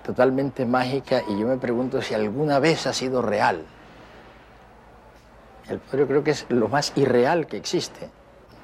[0.04, 3.64] totalmente mágica y yo me pregunto si alguna vez ha sido real.
[5.68, 8.10] El poder creo que es lo más irreal que existe.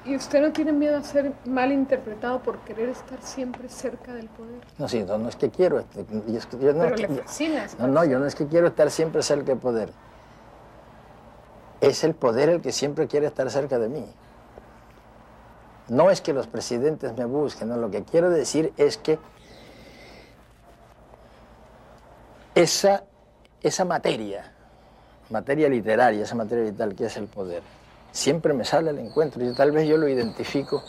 [0.05, 4.27] ¿Y usted no tiene miedo a ser mal interpretado por querer estar siempre cerca del
[4.27, 4.61] poder?
[4.77, 5.83] No, sí, no, es que quiero.
[6.27, 9.45] Yo, no, Pero le fascina No, no, yo no es que quiero estar siempre cerca
[9.45, 9.89] del poder.
[11.81, 14.05] Es el poder el que siempre quiere estar cerca de mí.
[15.89, 19.19] No es que los presidentes me busquen, no, lo que quiero decir es que
[22.55, 23.03] esa,
[23.61, 24.51] esa materia,
[25.29, 27.61] materia literaria, esa materia vital que es el poder,
[28.15, 30.81] siempre me sale al encuentro y tal vez yo lo identifico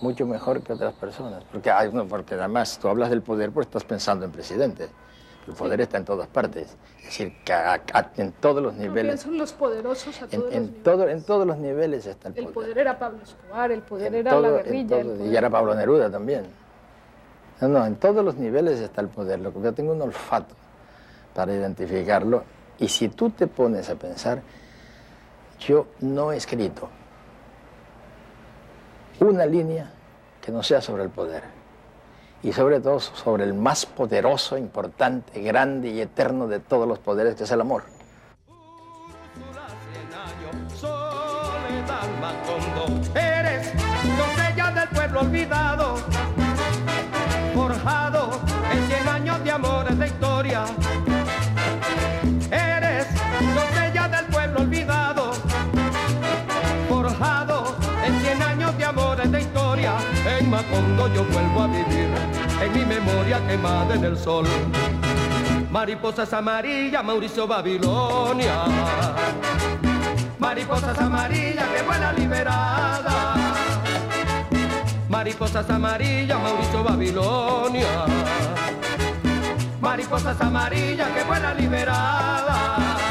[0.00, 1.44] mucho mejor que otras personas.
[1.52, 1.70] Porque,
[2.08, 4.88] porque además tú hablas del poder porque estás pensando en presidente.
[5.46, 6.76] El poder está en todas partes.
[6.98, 7.52] Es decir, que
[8.16, 9.20] en todos los niveles.
[9.20, 12.46] son los poderosos a todos en, los Todo, en todos los niveles está el poder.
[12.46, 15.02] El poder era Pablo Escobar, el poder era la guerrilla.
[15.02, 16.46] y era Pablo Neruda también.
[17.60, 19.40] No, no, en todos los niveles está el poder.
[19.40, 20.54] Lo que yo tengo un olfato
[21.34, 22.44] para identificarlo.
[22.78, 24.42] Y si tú te pones a pensar,
[25.66, 26.88] yo no he escrito
[29.20, 29.90] una línea
[30.40, 31.44] que no sea sobre el poder
[32.42, 37.36] y sobre todo sobre el más poderoso, importante, grande y eterno de todos los poderes,
[37.36, 37.84] que es el amor.
[43.14, 43.72] Eres
[44.74, 45.96] del pueblo olvidado,
[47.54, 48.40] forjado
[48.72, 50.64] en cien años de amores de historia.
[60.62, 62.08] Macondo yo vuelvo a vivir,
[62.60, 64.46] en mi memoria quemada en el sol.
[65.70, 68.64] Mariposas amarillas, Mauricio Babilonia.
[70.38, 73.34] Mariposas amarillas que vuela liberada.
[75.08, 78.04] Mariposas amarillas, Mauricio Babilonia.
[79.80, 83.01] Mariposas amarillas que vuela liberada.